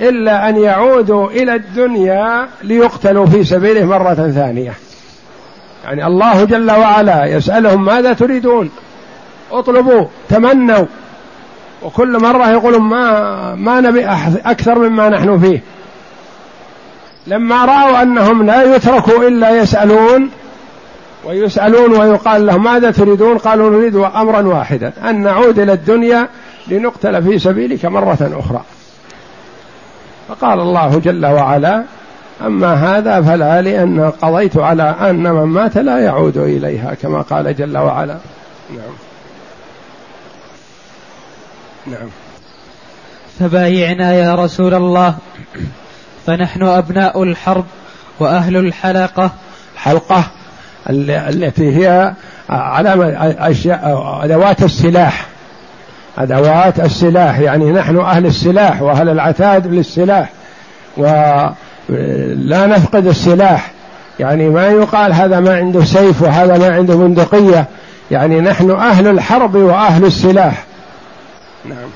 إلا 0.00 0.48
أن 0.48 0.56
يعودوا 0.56 1.30
إلى 1.30 1.54
الدنيا 1.54 2.48
ليقتلوا 2.62 3.26
في 3.26 3.44
سبيله 3.44 3.84
مرة 3.84 4.14
ثانية. 4.14 4.72
يعني 5.84 6.06
الله 6.06 6.44
جل 6.44 6.70
وعلا 6.70 7.24
يسألهم 7.24 7.84
ماذا 7.84 8.12
تريدون؟ 8.12 8.70
اطلبوا 9.52 10.06
تمنوا. 10.28 10.86
وكل 11.82 12.18
مرة 12.22 12.50
يقولون 12.50 12.82
ما 12.82 13.54
ما 13.54 13.80
نبي 13.80 14.06
أكثر 14.44 14.78
مما 14.78 15.08
نحن 15.08 15.40
فيه. 15.40 15.60
لما 17.30 17.64
رأوا 17.64 18.02
أنهم 18.02 18.46
لا 18.46 18.76
يتركوا 18.76 19.28
إلا 19.28 19.50
يسألون 19.50 20.30
ويسألون 21.24 21.92
ويقال 21.92 22.46
لهم 22.46 22.64
ماذا 22.64 22.90
تريدون؟ 22.90 23.38
قالوا 23.38 23.70
نريد 23.70 23.96
أمرا 23.96 24.42
واحدا 24.42 24.92
أن 25.04 25.22
نعود 25.22 25.58
إلى 25.58 25.72
الدنيا 25.72 26.28
لنقتل 26.68 27.22
في 27.22 27.38
سبيلك 27.38 27.84
مرة 27.84 28.32
أخرى. 28.38 28.62
فقال 30.28 30.60
الله 30.60 30.98
جل 30.98 31.26
وعلا 31.26 31.84
أما 32.46 32.74
هذا 32.74 33.22
فلا 33.22 33.62
لأن 33.62 34.10
قضيت 34.22 34.56
على 34.56 34.96
أن 35.00 35.22
من 35.22 35.44
مات 35.44 35.76
لا 35.78 35.98
يعود 35.98 36.36
إليها 36.36 36.94
كما 36.94 37.22
قال 37.22 37.56
جل 37.56 37.78
وعلا. 37.78 38.18
نعم. 38.70 38.94
نعم. 41.86 42.08
فبايعنا 43.40 44.14
يا 44.14 44.34
رسول 44.34 44.74
الله. 44.74 45.14
فنحن 46.26 46.62
أبناء 46.62 47.22
الحرب 47.22 47.64
وأهل 48.20 48.56
الحلقة. 48.56 49.30
حلقة 49.76 50.24
التي 50.90 51.76
هي 51.76 52.12
علامة 52.50 53.34
أشياء 53.38 54.18
أدوات 54.22 54.62
السلاح. 54.62 55.26
أدوات 56.18 56.80
السلاح. 56.80 57.38
يعني 57.38 57.72
نحن 57.72 57.96
أهل 57.96 58.26
السلاح 58.26 58.82
وأهل 58.82 59.08
العتاد 59.08 59.66
للسلاح. 59.66 60.28
ولا 60.96 62.66
نفقد 62.66 63.06
السلاح. 63.06 63.70
يعني 64.20 64.48
ما 64.48 64.66
يقال 64.66 65.12
هذا 65.12 65.40
ما 65.40 65.56
عنده 65.56 65.84
سيف 65.84 66.22
وهذا 66.22 66.58
ما 66.58 66.74
عنده 66.74 66.94
بندقية 66.94 67.66
يعني 68.10 68.40
نحن 68.40 68.70
أهل 68.70 69.06
الحرب 69.06 69.54
وأهل 69.54 70.04
السلاح. 70.04 70.64
نعم 71.64 71.88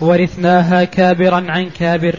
ورثناها 0.00 0.84
كابرا 0.84 1.44
عن 1.48 1.70
كابر. 1.78 2.14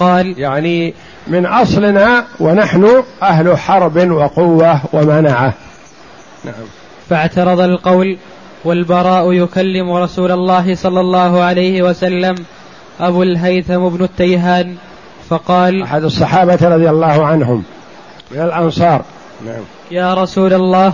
قال 0.00 0.34
يعني 0.38 0.94
من 1.26 1.46
أصلنا 1.46 2.24
ونحن 2.40 3.02
أهل 3.22 3.58
حرب 3.58 4.10
وقوة 4.10 4.80
ومنعة. 4.92 5.54
نعم. 6.44 6.54
فاعترض 7.10 7.60
القول 7.60 8.16
والبراء 8.64 9.32
يكلم 9.32 9.92
رسول 9.92 10.32
الله 10.32 10.74
صلى 10.74 11.00
الله 11.00 11.40
عليه 11.40 11.82
وسلم 11.82 12.34
أبو 13.00 13.22
الهيثم 13.22 13.88
بن 13.88 14.04
التيهان 14.04 14.74
فقال 15.28 15.82
أحد 15.82 16.04
الصحابة 16.04 16.58
رضي 16.62 16.90
الله 16.90 17.26
عنهم 17.26 17.62
من 18.30 18.40
الأنصار. 18.40 19.02
نعم. 19.46 19.62
يا 19.90 20.14
رسول 20.14 20.54
الله 20.54 20.92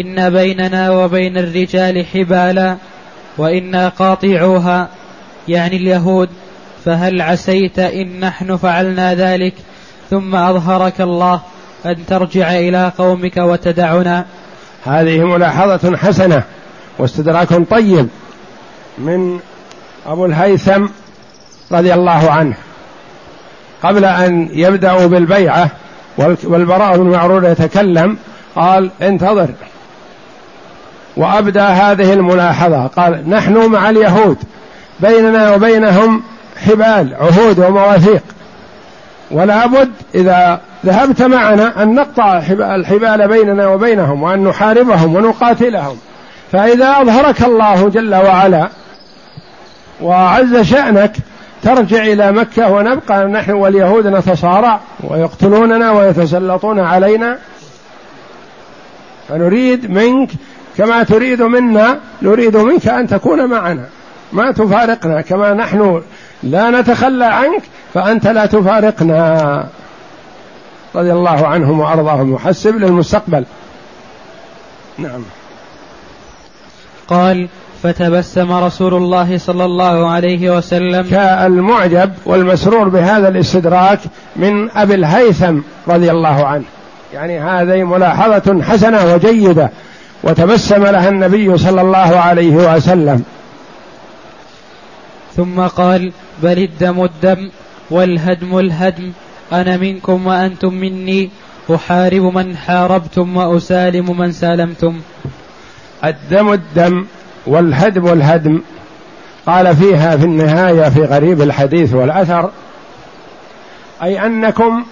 إن 0.00 0.30
بيننا 0.30 0.90
وبين 0.90 1.38
الرجال 1.38 2.06
حبالا 2.06 2.76
وإنا 3.38 3.88
قاطعوها 3.88 4.88
يعني 5.48 5.76
اليهود. 5.76 6.28
فهل 6.84 7.22
عسيت 7.22 7.78
إن 7.78 8.20
نحن 8.20 8.56
فعلنا 8.56 9.14
ذلك؟ 9.14 9.54
ثم 10.10 10.34
أظهرك 10.34 11.00
الله 11.00 11.40
أن 11.86 12.06
ترجع 12.06 12.52
إلى 12.52 12.92
قومك 12.98 13.36
وتدعنا. 13.36 14.24
هذه 14.84 15.24
ملاحظة 15.24 15.96
حسنة 15.96 16.42
واستدراك 16.98 17.48
طيب 17.70 18.08
من 18.98 19.40
أبو 20.06 20.26
الهيثم 20.26 20.86
رضي 21.72 21.94
الله 21.94 22.30
عنه. 22.30 22.54
قبل 23.82 24.04
أن 24.04 24.48
يبدأوا 24.52 25.06
بالبيعة 25.06 25.70
والبراء 26.44 26.98
بن 26.98 27.10
معرور 27.10 27.44
يتكلم 27.44 28.16
قال 28.56 28.90
انتظر. 29.02 29.50
وأبدى 31.16 31.60
هذه 31.60 32.12
الملاحظة. 32.12 32.86
قال 32.86 33.30
نحن 33.30 33.70
مع 33.70 33.90
اليهود 33.90 34.38
بيننا 35.00 35.54
وبينهم 35.54 36.22
حبال 36.66 37.14
عهود 37.20 37.58
ومواثيق. 37.58 38.22
ولا 39.30 39.66
بد 39.66 39.90
إذا 40.14 40.60
ذهبت 40.86 41.22
معنا 41.22 41.82
أن 41.82 41.94
نقطع 41.94 42.38
الحبال 42.74 43.28
بيننا 43.28 43.68
وبينهم 43.68 44.22
وأن 44.22 44.44
نحاربهم 44.44 45.14
ونقاتلهم. 45.14 45.96
فإذا 46.52 47.00
أظهرك 47.00 47.42
الله 47.42 47.88
جل 47.88 48.14
وعلا 48.14 48.68
وعز 50.02 50.56
شأنك 50.56 51.12
ترجع 51.62 52.02
إلى 52.02 52.32
مكة 52.32 52.70
ونبقى 52.70 53.26
نحن 53.26 53.50
واليهود 53.50 54.06
نتصارع 54.06 54.80
ويقتلوننا 55.00 55.92
ويتسلطون 55.92 56.80
علينا. 56.80 57.38
فنريد 59.28 59.90
منك 59.90 60.30
كما 60.78 61.02
تريد 61.02 61.42
منا 61.42 61.98
نريد 62.22 62.56
منك 62.56 62.88
أن 62.88 63.06
تكون 63.06 63.46
معنا. 63.46 63.84
ما 64.32 64.52
تفارقنا 64.52 65.20
كما 65.20 65.54
نحن 65.54 66.02
لا 66.42 66.70
نتخلى 66.70 67.24
عنك 67.24 67.62
فأنت 67.94 68.26
لا 68.26 68.46
تفارقنا. 68.46 69.66
رضي 70.94 71.12
الله 71.12 71.46
عنهم 71.46 71.80
وأرضاهم. 71.80 72.32
محسب 72.32 72.76
للمستقبل. 72.76 73.44
نعم. 74.98 75.22
قال 77.08 77.48
فتبسم 77.82 78.52
رسول 78.52 78.94
الله 78.94 79.38
صلى 79.38 79.64
الله 79.64 80.10
عليه 80.10 80.56
وسلم. 80.56 81.06
كالمعجب 81.10 82.12
والمسرور 82.26 82.88
بهذا 82.88 83.28
الاستدراك 83.28 83.98
من 84.36 84.70
أبي 84.70 84.94
الهيثم 84.94 85.58
رضي 85.88 86.10
الله 86.10 86.46
عنه. 86.46 86.64
يعني 87.14 87.40
هذه 87.40 87.84
ملاحظة 87.84 88.62
حسنة 88.62 89.14
وجيدة. 89.14 89.70
وتبسم 90.22 90.82
لها 90.82 91.08
النبي 91.08 91.58
صلى 91.58 91.80
الله 91.80 92.18
عليه 92.18 92.74
وسلم. 92.74 93.24
ثم 95.36 95.60
قال 95.60 96.12
بل 96.42 96.58
الدم 96.58 97.04
الدم 97.04 97.50
والهدم 97.90 98.58
الهدم. 98.58 99.12
أنا 99.52 99.76
منكم 99.76 100.26
وأنتم 100.26 100.74
مني. 100.74 101.30
أحارب 101.74 102.22
من 102.22 102.56
حاربتم 102.56 103.36
وأسالم 103.36 104.18
من 104.18 104.32
سالمتم. 104.32 105.00
الدم 106.04 106.52
الدم 106.52 107.06
والهدم 107.46 108.06
الهدم. 108.12 108.60
قال 109.46 109.76
فيها 109.76 110.16
في 110.16 110.24
النهاية 110.24 110.88
في 110.88 111.04
غريب 111.04 111.42
الحديث 111.42 111.94
والأثر. 111.94 112.50
أي 114.02 114.26
أنكم 114.26 114.84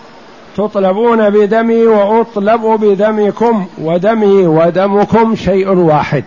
تطلبون 0.57 1.31
بدمي 1.31 1.87
وأطلب 1.87 2.61
بدمكم 2.61 3.67
ودمي 3.79 4.47
ودمكم 4.47 5.37
شيء 5.37 5.69
واحد. 5.69 6.25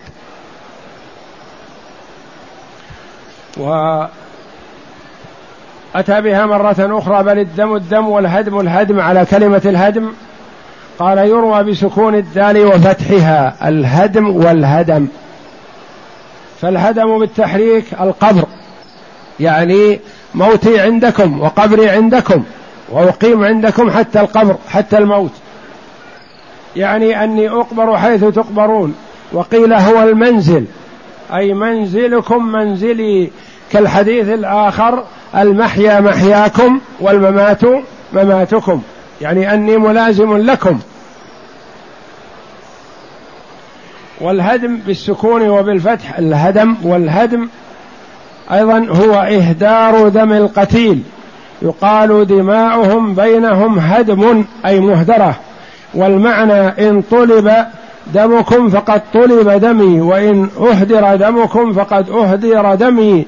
وأتى 5.94 6.20
بها 6.20 6.46
مرة 6.46 6.76
أخرى 6.98 7.22
بل 7.22 7.38
الدم 7.38 7.76
الدم 7.76 8.08
والهدم 8.08 8.60
الهدم 8.60 9.00
على 9.00 9.24
كلمة 9.24 9.62
الهدم. 9.64 10.12
قال 10.98 11.18
يروى 11.18 11.62
بسكون 11.62 12.14
الدال 12.14 12.66
وفتحها 12.66 13.68
الهدم 13.68 14.36
والهدم. 14.36 15.06
فالهدم 16.60 17.18
بالتحريك 17.18 17.84
القبر. 18.00 18.44
يعني 19.40 20.00
موتي 20.34 20.80
عندكم 20.80 21.40
وقبري 21.40 21.88
عندكم 21.88 22.44
وأقيم 22.90 23.44
عندكم 23.44 23.90
حتى 23.90 24.20
القبر 24.20 24.56
حتى 24.68 24.98
الموت. 24.98 25.32
يعني 26.76 27.24
أني 27.24 27.48
أقبر 27.48 27.98
حيث 27.98 28.24
تقبرون. 28.24 28.94
وقيل 29.32 29.72
هو 29.72 30.02
المنزل. 30.02 30.64
أي 31.34 31.54
منزلكم 31.54 32.52
منزلي. 32.52 33.30
كالحديث 33.72 34.28
الآخر 34.28 35.04
المحيا 35.36 36.00
محياكم 36.00 36.80
والممات 37.00 37.60
مماتكم. 38.12 38.82
يعني 39.20 39.54
أني 39.54 39.76
ملازم 39.76 40.36
لكم. 40.36 40.78
والهدم 44.20 44.76
بالسكون 44.76 45.48
وبالفتح 45.48 46.18
الهدم 46.18 46.76
والهدم 46.82 47.48
أيضا 48.52 48.86
هو 48.90 49.14
إهدار 49.14 50.08
دم 50.08 50.32
القتيل. 50.32 51.02
يقال 51.62 52.26
دماؤهم 52.26 53.14
بينهم 53.14 53.78
هدم 53.78 54.44
أي 54.66 54.80
مهدرة. 54.80 55.36
والمعنى 55.94 56.88
إن 56.88 57.02
طلب 57.10 57.52
دمكم 58.14 58.70
فقد 58.70 59.02
طلب 59.14 59.50
دمي 59.50 60.00
وإن 60.00 60.48
أهدر 60.60 61.16
دمكم 61.16 61.72
فقد 61.72 62.10
أهدر 62.10 62.74
دمي. 62.74 63.26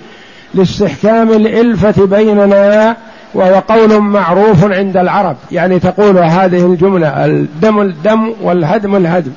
لاستحكام 0.54 1.32
الإلفة 1.32 2.06
بيننا 2.06 2.96
وهو 3.34 3.54
قول 3.68 4.00
معروف 4.00 4.64
عند 4.64 4.96
العرب. 4.96 5.36
يعني 5.52 5.78
تقول 5.78 6.18
هذه 6.18 6.66
الجملة 6.66 7.24
الدم 7.24 7.80
الدم 7.80 8.34
والهدم 8.42 8.96
الهدم. 8.96 9.32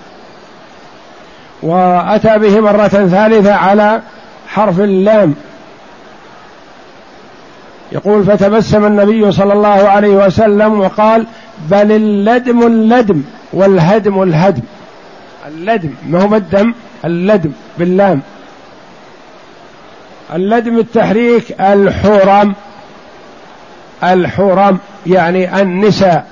وأتى 1.63 2.37
به 2.37 2.59
مرة 2.59 2.87
ثالثة 2.87 3.53
على 3.53 4.01
حرف 4.47 4.79
اللام. 4.79 5.35
يقول 7.91 8.23
فتبسم 8.23 8.85
النبي 8.85 9.31
صلى 9.31 9.53
الله 9.53 9.67
عليه 9.89 10.25
وسلم 10.25 10.79
وقال 10.79 11.25
بل 11.71 11.91
اللدم 11.91 12.67
اللدم 12.67 13.21
والهدم 13.53 14.23
الهدم. 14.23 14.61
اللدم 15.47 15.89
ما 16.09 16.23
هو 16.23 16.35
الدم؟ 16.35 16.73
اللدم 17.05 17.51
باللام. 17.79 18.21
اللدم 20.35 20.77
التحريك 20.77 21.61
الحرم. 21.61 22.55
الحرم 24.03 24.77
يعني 25.07 25.61
النساء. 25.61 26.27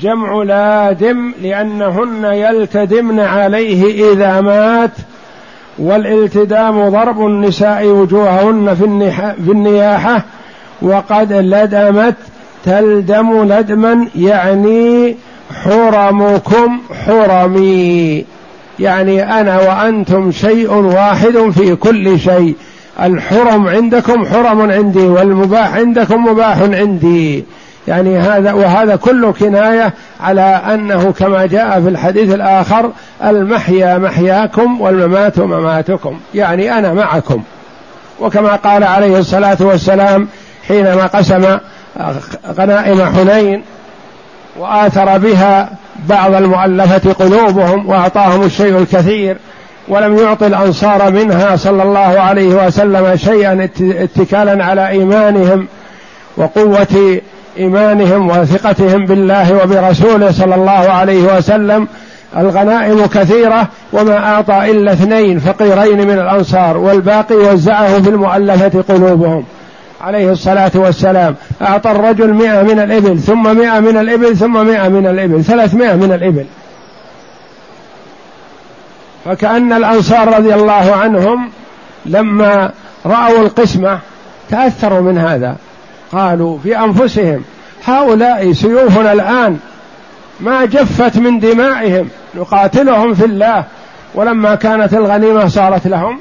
جمع 0.00 0.42
لادم 0.42 1.32
لأنهن 1.42 2.24
يلتدمن 2.24 3.20
عليه 3.20 4.12
إذا 4.12 4.40
مات 4.40 4.90
والالتدام 5.78 6.88
ضرب 6.88 7.26
النساء 7.26 7.86
وجوههن 7.86 8.74
في 9.44 9.50
النياحة 9.52 10.24
وقد 10.82 11.32
لدمت 11.32 12.14
تلدم 12.64 13.44
لدما 13.52 14.08
يعني 14.16 15.16
حرمكم 15.64 16.80
حرمي. 17.06 18.24
يعني 18.78 19.40
أنا 19.40 19.60
وأنتم 19.60 20.32
شيء 20.32 20.72
واحد 20.72 21.50
في 21.54 21.76
كل 21.76 22.20
شيء. 22.20 22.54
الحرم 23.02 23.68
عندكم 23.68 24.26
حرم 24.26 24.70
عندي 24.70 25.06
والمباح 25.06 25.74
عندكم 25.74 26.26
مباح 26.26 26.58
عندي. 26.58 27.44
يعني 27.88 28.18
هذا 28.18 28.52
وهذا 28.52 28.96
كله 28.96 29.32
كناية 29.32 29.92
على 30.20 30.60
أنه 30.74 31.12
كما 31.12 31.46
جاء 31.46 31.80
في 31.80 31.88
الحديث 31.88 32.34
الآخر 32.34 32.90
المحيا 33.24 33.98
محياكم 33.98 34.80
والممات 34.80 35.38
مماتكم. 35.38 36.18
يعني 36.34 36.78
أنا 36.78 36.94
معكم. 36.94 37.42
وكما 38.20 38.56
قال 38.56 38.84
عليه 38.84 39.18
الصلاة 39.18 39.56
والسلام 39.60 40.28
حينما 40.68 41.06
قسم 41.06 41.58
غنائم 42.58 43.04
حنين 43.04 43.62
وآثر 44.58 45.18
بها 45.18 45.68
بعض 46.08 46.34
المؤلفة 46.34 47.12
قلوبهم 47.12 47.88
وأعطاهم 47.88 48.42
الشيء 48.42 48.78
الكثير 48.78 49.36
ولم 49.88 50.18
يعطي 50.18 50.46
الأنصار 50.46 51.12
منها 51.12 51.56
صلى 51.56 51.82
الله 51.82 52.20
عليه 52.20 52.66
وسلم 52.66 53.16
شيئا 53.16 53.68
اتكالا 53.80 54.64
على 54.64 54.88
إيمانهم 54.88 55.66
وقوة 56.36 57.20
إيمانهم 57.58 58.30
وثقتهم 58.30 59.06
بالله 59.06 59.62
وبرسوله 59.62 60.32
صلى 60.32 60.54
الله 60.54 60.70
عليه 60.70 61.36
وسلم. 61.36 61.88
الغنائم 62.36 63.06
كثيرة 63.06 63.68
وما 63.92 64.18
أعطى 64.18 64.70
إلا 64.70 64.92
اثنين 64.92 65.38
فقيرين 65.38 66.06
من 66.08 66.18
الأنصار 66.18 66.76
والباقي 66.76 67.34
وزعه 67.34 68.02
في 68.02 68.08
المؤلفة 68.10 68.84
قلوبهم. 68.94 69.44
عليه 70.04 70.30
الصلاة 70.30 70.70
والسلام. 70.74 71.34
أعطى 71.62 71.90
الرجل 71.90 72.32
مئة 72.32 72.62
من 72.62 72.80
الإبل 72.80 73.18
ثم 73.18 73.56
مئة 73.56 73.80
من 73.80 73.96
الإبل 73.96 74.36
ثم 74.36 74.66
مئة 74.66 74.88
من 74.88 75.06
الإبل 75.06 75.44
ثلاثمائة 75.44 75.94
من 75.94 76.12
الإبل. 76.12 76.46
فكأن 79.24 79.72
الأنصار 79.72 80.36
رضي 80.36 80.54
الله 80.54 80.96
عنهم 80.96 81.50
لما 82.06 82.70
رأوا 83.06 83.38
القسمة 83.38 83.98
تأثروا 84.50 85.00
من 85.00 85.18
هذا. 85.18 85.56
قالوا 86.12 86.58
في 86.58 86.78
أنفسهم 86.78 87.44
هؤلاء 87.84 88.52
سيوفنا 88.52 89.12
الآن 89.12 89.58
ما 90.40 90.64
جفت 90.64 91.18
من 91.18 91.40
دمائهم 91.40 92.08
نقاتلهم 92.34 93.14
في 93.14 93.24
الله. 93.24 93.64
ولما 94.14 94.54
كانت 94.54 94.94
الغنيمة 94.94 95.48
صارت 95.48 95.86
لهم 95.86 96.18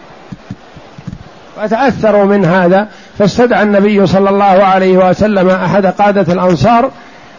فتأثروا 1.58 2.26
من 2.26 2.46
هذا. 2.46 2.88
فاستدعى 3.20 3.64
النبي 3.64 4.08
صلى 4.08 4.30
الله 4.30 4.64
عليه 4.64 5.10
وسلم 5.10 5.50
أحد 5.50 5.86
قادة 5.86 6.34
الأنصار 6.34 6.92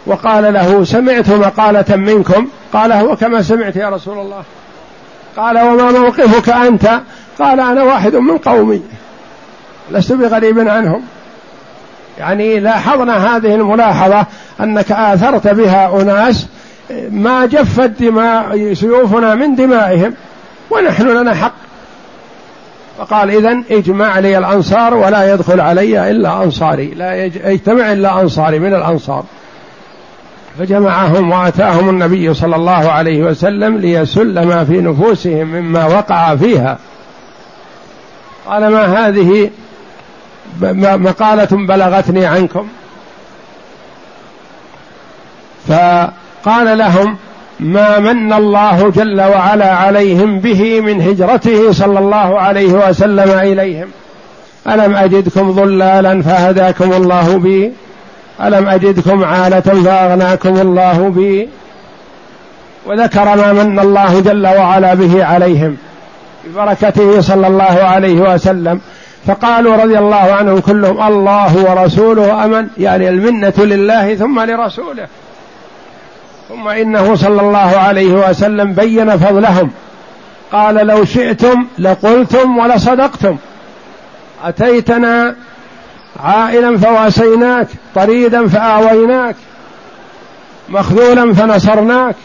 وقال 0.07 0.55
له 0.55 0.85
سمعت 0.85 1.31
مقالة 1.31 1.97
منكم. 1.97 2.49
قال 2.73 2.93
هو 2.93 3.17
كما 3.17 3.43
سمعت 3.43 3.77
يا 3.77 3.89
رسول 3.89 4.19
الله. 4.19 4.43
قال 5.37 5.59
وما 5.59 5.91
موقفك 5.91 6.49
أنت؟ 6.49 7.01
قال 7.39 7.61
أنا 7.61 7.83
واحد 7.83 8.15
من 8.17 8.39
قومي. 8.39 8.83
لست 9.91 10.13
بغريب 10.13 10.69
عنهم. 10.69 11.03
يعني 12.19 12.61
لاحظنا 12.61 13.37
هذه 13.37 13.55
الملاحظة 13.55 14.27
أنك 14.61 14.93
آثرت 14.93 15.49
بها 15.49 16.03
أناس 16.03 16.47
ما 17.11 17.47
جفت 17.47 17.91
دماء 18.03 18.75
سيوفنا 18.75 19.35
من 19.35 19.55
دمائهم 19.55 20.15
ونحن 20.71 21.09
لنا 21.09 21.35
حق. 21.35 21.64
فقال 22.99 23.31
إذا 23.31 23.63
اجمع 23.71 24.19
لي 24.19 24.39
الأنصار 24.39 24.95
ولا 24.95 25.35
يدخل 25.35 25.61
علي 25.61 26.11
إلا 26.11 26.45
أنصاري. 26.45 26.87
لا 26.87 27.25
يجتمع 27.25 27.93
إلا 27.93 28.21
أنصاري 28.21 28.59
من 28.59 28.75
الأنصار. 28.75 29.25
فجمعهم 30.59 31.31
وآتاهم 31.31 31.89
النبي 31.89 32.35
صلى 32.35 32.57
الله 32.57 32.91
عليه 32.91 33.23
وسلم 33.23 33.77
ليسل 33.77 34.47
ما 34.47 34.65
في 34.65 34.81
نفوسهم 34.81 35.47
مما 35.47 35.87
وقع 35.87 36.37
فيها. 36.37 36.79
قال 38.47 38.69
ما 38.69 39.09
هذه 39.09 39.51
مقالة 40.83 41.67
بلغتني 41.67 42.27
عنكم. 42.27 42.69
فقال 45.69 46.79
لهم 46.79 47.17
ما 47.61 47.99
من 47.99 48.33
الله 48.33 48.91
جل 48.91 49.21
وعلا 49.21 49.75
عليهم 49.75 50.41
به 50.41 50.81
من 50.81 51.01
هجرته 51.01 51.73
صلى 51.73 51.99
الله 51.99 52.41
عليه 52.41 52.89
وسلم 52.89 53.39
إليهم. 53.39 53.89
ألم 54.69 54.97
أجدكم 54.97 55.51
ضلالا 55.51 56.23
فهداكم 56.23 56.93
الله 56.93 57.39
بي. 57.39 57.73
ألم 58.43 58.69
أجدكم 58.69 59.25
عالة 59.25 59.61
فأغناكم 59.61 60.61
الله 60.61 61.09
بي. 61.09 61.49
وذكر 62.87 63.25
ما 63.25 63.53
من 63.53 63.79
الله 63.79 64.21
جل 64.21 64.47
وعلا 64.47 64.95
به 64.95 65.25
عليهم 65.25 65.77
ببركته 66.45 67.21
صلى 67.21 67.47
الله 67.47 67.65
عليه 67.65 68.35
وسلم. 68.35 68.81
فقالوا 69.27 69.77
رضي 69.77 69.99
الله 69.99 70.17
عنهم 70.33 70.61
كلهم 70.61 71.03
الله 71.03 71.71
ورسوله 71.71 72.45
أمن. 72.45 72.67
يعني 72.79 73.09
المنة 73.09 73.55
لله 73.59 74.15
ثم 74.15 74.41
لرسوله. 74.41 75.07
ثم 76.49 76.69
إنه 76.69 77.15
صلى 77.15 77.41
الله 77.41 77.59
عليه 77.59 78.29
وسلم 78.29 78.73
بين 78.73 79.19
فضلهم. 79.19 79.71
قال 80.53 80.75
لو 80.75 81.05
شئتم 81.05 81.67
لقلتم 81.79 82.59
ولصدقتم. 82.59 83.37
أتيتنا 84.45 85.37
عائلا 86.21 86.79
فواسيناك 86.79 87.69
طريدا 87.95 88.49
فآويناك 88.49 89.37
مخذولا 90.69 91.35
فنصرناك. 91.35 92.17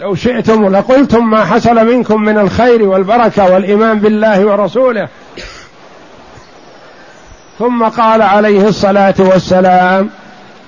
لو 0.00 0.14
شئتم 0.14 0.68
لقلتم 0.68 1.30
ما 1.30 1.44
حصل 1.44 1.86
منكم 1.86 2.22
من 2.22 2.38
الخير 2.38 2.82
والبركة 2.82 3.52
والإيمان 3.52 3.98
بالله 3.98 4.46
ورسوله. 4.46 5.08
ثم 7.58 7.84
قال 7.84 8.22
عليه 8.22 8.68
الصلاة 8.68 9.14
والسلام 9.18 10.10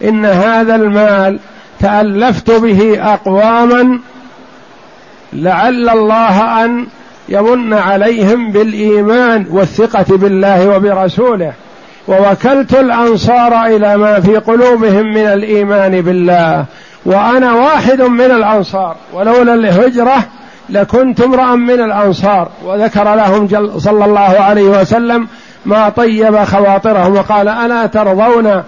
إن 0.04 0.26
هذا 0.26 0.74
المال 0.74 1.38
تألفت 1.80 2.50
به 2.50 2.98
أقواما 3.14 3.98
لعل 5.32 5.88
الله 5.88 6.64
أن 6.64 6.86
يمن 7.28 7.74
عليهم 7.74 8.52
بالإيمان 8.52 9.46
والثقة 9.50 10.16
بالله 10.16 10.68
وبرسوله. 10.68 11.52
ووكلت 12.08 12.74
الأنصار 12.74 13.66
إلى 13.66 13.96
ما 13.96 14.20
في 14.20 14.36
قلوبهم 14.36 15.06
من 15.14 15.26
الإيمان 15.26 16.00
بالله. 16.00 16.64
وأنا 17.06 17.52
واحد 17.52 18.02
من 18.02 18.30
الأنصار. 18.30 18.96
ولولا 19.12 19.54
الهجرة 19.54 20.24
لكنت 20.70 21.20
امرأ 21.20 21.54
من 21.54 21.80
الأنصار. 21.80 22.48
وذكر 22.64 23.14
لهم 23.14 23.48
صلى 23.78 24.04
الله 24.04 24.20
عليه 24.20 24.80
وسلم 24.80 25.28
ما 25.64 25.88
طيب 25.88 26.44
خواطرهم. 26.44 27.16
وقال 27.16 27.48
ألا 27.48 27.86
ترضون 27.86 28.62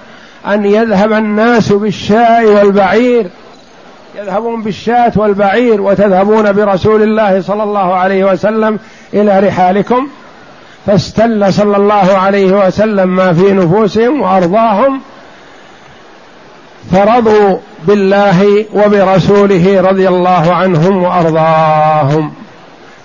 أن 0.47 0.65
يذهب 0.65 1.13
الناس 1.13 1.73
بالشاء 1.73 2.47
والبعير. 2.47 3.27
يذهبون 4.19 4.63
بالشاة 4.63 5.13
والبعير 5.17 5.81
وتذهبون 5.81 6.53
برسول 6.53 7.03
الله 7.03 7.43
صلى 7.43 7.63
الله 7.63 7.95
عليه 7.95 8.25
وسلم 8.25 8.79
إلى 9.15 9.41
رحالكم. 9.41 10.09
فاستل 10.87 11.53
صلى 11.53 11.77
الله 11.77 12.19
عليه 12.19 12.67
وسلم 12.67 13.09
ما 13.17 13.33
في 13.33 13.53
نفوسهم 13.53 14.21
وأرضاهم. 14.21 15.01
فرضوا 16.93 17.59
بالله 17.85 18.65
وبرسوله 18.75 19.81
رضي 19.81 20.09
الله 20.09 20.55
عنهم 20.55 21.03
وأرضاهم. 21.03 22.33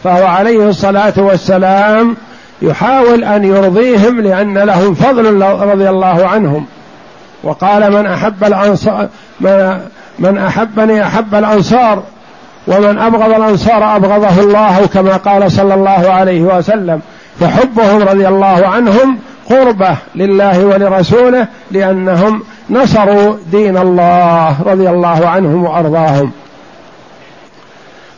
فهو 0.03 0.25
عليه 0.25 0.69
الصلاة 0.69 1.13
والسلام 1.17 2.17
يحاول 2.61 3.23
أن 3.23 3.43
يرضيهم 3.43 4.21
لأن 4.21 4.57
لهم 4.57 4.93
فضل 4.93 5.41
رضي 5.43 5.89
الله 5.89 6.27
عنهم. 6.27 6.65
وقال 7.43 7.91
من 7.91 8.05
أحب 8.05 8.43
الأنصار 8.43 9.09
من, 10.19 10.37
أحبني 10.37 11.07
أحب 11.07 11.35
الأنصار 11.35 12.03
ومن 12.67 12.97
أبغض 12.97 13.33
الأنصار 13.33 13.95
أبغضه 13.95 14.39
الله 14.39 14.85
كما 14.85 15.17
قال 15.17 15.51
صلى 15.51 15.73
الله 15.73 16.11
عليه 16.11 16.41
وسلم. 16.41 17.01
فحبهم 17.39 18.01
رضي 18.01 18.27
الله 18.27 18.67
عنهم 18.67 19.19
قربة 19.49 19.95
لله 20.15 20.65
ولرسوله 20.65 21.47
لأنهم 21.71 22.43
نصروا 22.69 23.37
دين 23.51 23.77
الله 23.77 24.61
رضي 24.65 24.89
الله 24.89 25.27
عنهم 25.27 25.63
وأرضاهم. 25.63 26.31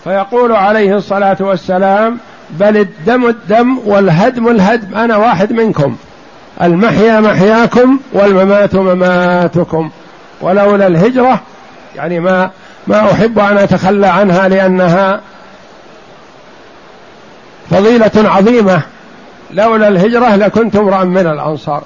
فيقول 0.03 0.51
عليه 0.51 0.97
الصلاة 0.97 1.37
والسلام 1.39 2.17
بل 2.49 2.77
الدم 2.77 3.25
الدم 3.25 3.79
والهدم 3.85 4.47
الهدم 4.47 4.95
أنا 4.97 5.17
واحد 5.17 5.53
منكم. 5.53 5.95
المحيا 6.61 7.19
محياكم 7.19 7.99
والممات 8.13 8.75
مماتكم. 8.75 9.91
ولولا 10.41 10.87
الهجرة 10.87 11.41
يعني 11.95 12.19
ما 12.19 12.51
ما 12.87 13.11
أحب 13.11 13.39
أن 13.39 13.57
أتخلى 13.57 14.07
عنها 14.07 14.47
لأنها 14.47 15.21
فضيلة 17.69 18.11
عظيمة. 18.15 18.81
لولا 19.51 19.87
الهجرة 19.87 20.35
لكنت 20.35 20.75
امرأ 20.75 21.03
من 21.03 21.27
الأنصار. 21.27 21.83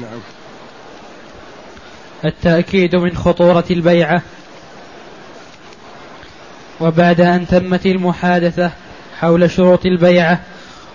نعم. 0.00 0.20
التأكيد 2.24 2.96
من 2.96 3.16
خطورة 3.16 3.64
البيعة. 3.70 4.22
وبعد 6.80 7.20
أن 7.20 7.46
تمت 7.46 7.86
المحادثة 7.86 8.70
حول 9.20 9.50
شروط 9.50 9.86
البيعة 9.86 10.40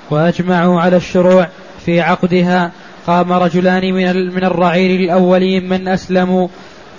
وأجمعوا 0.10 0.82
على 0.82 0.98
الشروع. 0.98 1.48
في 1.88 2.02
عقدها 2.02 2.72
قام 3.08 3.34
رجلان 3.34 3.94
من 3.94 4.36
من 4.36 4.44
الرعيل 4.44 5.02
الأولين 5.02 5.70
من 5.70 5.88
أسلموا 5.88 6.48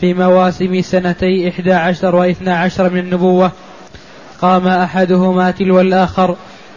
في 0.01 0.15
مواسم 0.15 0.83
سنتي 0.83 1.49
إحدى 1.49 1.73
عشر 1.73 2.17
وإثنى 2.17 2.51
عشر 2.51 2.91
من 2.91 2.99
النبوة. 2.99 3.53
قام 4.41 4.69
أحدهما 4.69 5.51
تلو 5.51 5.81
الآخر 5.81 6.37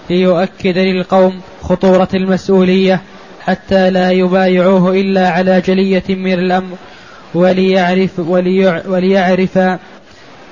ليؤكد 0.09 0.77
للقوم 0.77 1.41
خطورة 1.61 2.07
المسؤولية 2.13 3.01
حتى 3.41 3.89
لا 3.89 4.11
يبايعوه 4.11 4.91
إلا 4.91 5.29
على 5.29 5.61
جلية 5.61 6.03
من 6.09 6.33
الأمر 6.33 6.75
وليعرف, 7.33 8.19
وليعرف 8.87 9.59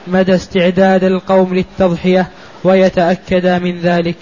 مدى 0.08 0.36
استعداد 0.36 1.04
القوم 1.04 1.56
للتضحية 1.56 2.28
ويتأكد 2.64 3.48
من 3.48 3.80
ذلك. 3.80 4.18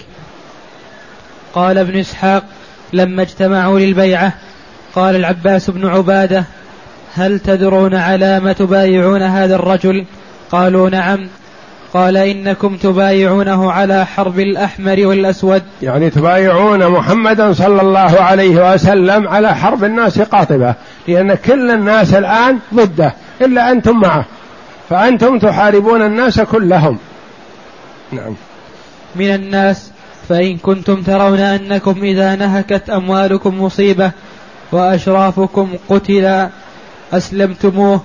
قال 1.54 1.78
ابن 1.78 1.98
إسحاق 1.98 2.44
لما 2.92 3.22
اجتمعوا 3.22 3.78
للبيعة 3.78 4.32
قال 4.94 5.16
العباس 5.16 5.70
بن 5.70 5.86
عبادة 5.86 6.44
هل 7.14 7.38
تدرون 7.38 7.94
على 7.94 8.40
ما 8.40 8.52
تبايعون 8.52 9.22
هذا 9.22 9.54
الرجل؟ 9.54 10.04
قالوا 10.50 10.90
نعم. 10.90 11.28
قال 11.94 12.16
إنكم 12.16 12.76
تبايعونه 12.76 13.72
على 13.72 14.06
حرب 14.06 14.40
الأحمر 14.40 15.06
والأسود. 15.06 15.62
يعني 15.82 16.10
تبايعون 16.10 16.88
محمدا 16.88 17.52
صلى 17.52 17.80
الله 17.80 18.20
عليه 18.20 18.74
وسلم 18.74 19.28
على 19.28 19.54
حرب 19.54 19.84
الناس 19.84 20.20
قاطبة 20.20 20.74
لأن 21.08 21.34
كل 21.34 21.70
الناس 21.70 22.14
الآن 22.14 22.58
ضده 22.74 23.14
إلا 23.40 23.72
أنتم 23.72 24.00
معه. 24.00 24.24
فأنتم 24.90 25.38
تحاربون 25.38 26.02
الناس 26.02 26.40
كلهم. 26.40 26.98
نعم. 28.12 28.34
من 29.16 29.34
الناس 29.34 29.90
فإن 30.28 30.56
كنتم 30.56 31.02
ترون 31.02 31.38
أنكم 31.38 32.02
إذا 32.02 32.34
نهكت 32.34 32.90
أموالكم 32.90 33.62
مصيبة 33.62 34.10
وأشرافكم 34.72 35.68
قتل 35.88 36.48
أسلمتموه 37.12 38.00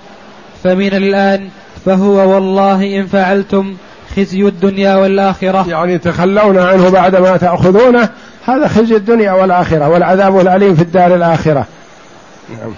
فمن 0.64 0.94
الآن 0.94 1.48
فهو 1.84 2.34
والله 2.34 2.98
إن 3.00 3.06
فعلتم 3.06 3.74
خزي 4.16 4.42
الدنيا 4.42 4.96
والآخرة. 4.96 5.68
يعني 5.68 5.98
تخلون 5.98 6.58
عنه 6.58 6.88
بعدما 6.90 7.36
تأخذونه 7.36 8.08
هذا 8.46 8.68
خزي 8.68 8.96
الدنيا 8.96 9.32
والآخرة 9.32 9.88
والعذاب 9.88 10.40
الأليم 10.40 10.74
في 10.74 10.82
الدار 10.82 11.14
الآخرة. 11.14 11.66
نعم. 12.50 12.72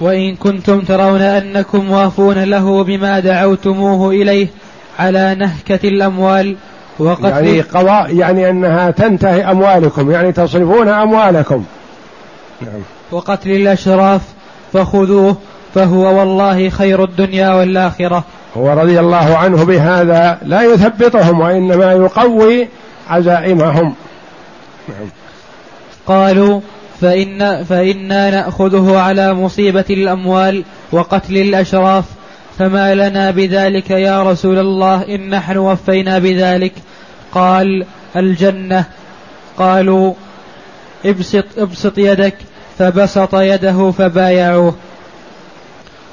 وإن 0.00 0.36
كنتم 0.36 0.80
ترون 0.80 1.20
أنكم 1.20 1.90
وافون 1.90 2.44
له 2.44 2.84
بما 2.84 3.20
دعوتموه 3.20 4.10
إليه 4.10 4.48
على 4.98 5.34
نهكة 5.34 5.88
الأموال 5.88 6.56
وقتل 6.98 7.24
يعني 7.24 7.60
قضاء 7.60 8.16
يعني 8.16 8.50
أنها 8.50 8.90
تنتهي 8.90 9.50
أموالكم 9.50 10.10
يعني 10.10 10.32
تصرفون 10.32 10.88
أموالكم. 10.88 11.64
نعم. 12.60 12.82
وقتل 13.10 13.50
الأشراف 13.50 14.20
فخذوه 14.72 15.36
فهو 15.74 16.18
والله 16.18 16.68
خير 16.68 17.04
الدنيا 17.04 17.54
والآخرة. 17.54 18.24
هو 18.56 18.72
رضي 18.72 19.00
الله 19.00 19.36
عنه 19.36 19.64
بهذا 19.64 20.38
لا 20.42 20.62
يثبطهم 20.62 21.40
وإنما 21.40 21.92
يقوي 21.92 22.68
عزائمهم. 23.08 23.94
نعم. 24.88 25.08
قالوا 26.06 26.60
فإن 27.00 27.64
فإنا 27.64 28.30
نأخذه 28.30 28.98
على 28.98 29.34
مصيبة 29.34 29.84
الأموال 29.90 30.64
وقتل 30.92 31.36
الأشراف 31.36 32.04
فما 32.58 32.94
لنا 32.94 33.30
بذلك 33.30 33.90
يا 33.90 34.22
رسول 34.22 34.58
الله 34.58 35.14
إن 35.14 35.30
نحن 35.30 35.56
وفينا 35.56 36.18
بذلك. 36.18 36.72
قال 37.32 37.86
الجنة. 38.16 38.84
قالوا 39.58 40.14
ابسط 41.04 41.44
ابسط 41.58 41.98
يدك. 41.98 42.34
فبسط 42.78 43.34
يده 43.34 43.90
فبايعوه. 43.90 44.74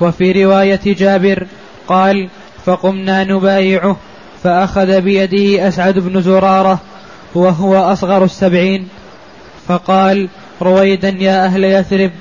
وفي 0.02 0.45
رواية 0.45 0.80
جابر 0.86 1.47
قال 1.88 2.30
فقمنا 2.65 3.23
نبايعه 3.23 3.97
فأخذ 4.43 5.02
بيده 5.02 5.67
أسعد 5.67 5.99
بن 5.99 6.21
زرارة 6.21 6.80
وهو 7.36 7.75
أصغر 7.75 8.23
السبعين. 8.23 8.88
فقال 9.67 10.28
رويدا 10.62 11.10
يا 11.10 11.45
أهل 11.45 11.63
يثرب 11.63 12.12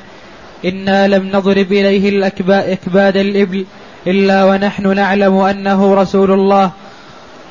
إنا 0.64 1.08
لم 1.08 1.26
نضرب 1.26 1.72
إليه 1.72 2.08
الأكباد 2.08 3.16
الإبل. 3.16 3.64
إلا 4.08 4.44
ونحن 4.44 4.94
نعلم 4.94 5.36
أنه 5.36 5.94
رسول 5.94 6.30
الله 6.30 6.70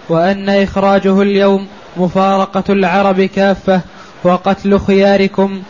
وأن 0.10 0.50
إخراجه 0.50 1.22
اليوم 1.22 1.68
مفارقة 1.98 2.64
العرب 2.70 3.22
كافة 3.22 3.82
وقتل 4.24 4.80
خياركم 4.80 5.62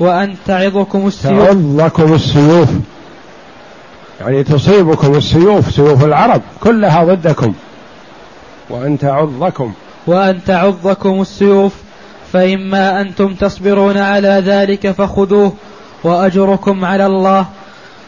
وأن 0.00 0.34
تعظكم 0.46 1.06
السيوف. 1.06 1.46
تعظكم 1.46 2.14
السيوف. 2.14 2.68
يعني 4.20 4.44
تصيبكم 4.44 5.14
السيوف 5.14 5.74
سيوف 5.74 6.04
العرب 6.04 6.42
كلها 6.60 7.04
ضدكم. 7.04 7.54
وأن 8.70 8.98
تعظكم. 8.98 9.72
وأن 10.06 10.44
تعظكم 10.46 11.20
السيوف 11.20 11.72
فإما 12.32 13.00
أنتم 13.00 13.34
تصبرون 13.34 13.98
على 13.98 14.42
ذلك 14.46 14.90
فخذوه 14.90 15.52
وأجركم 16.04 16.84
على 16.84 17.06
الله. 17.06 17.46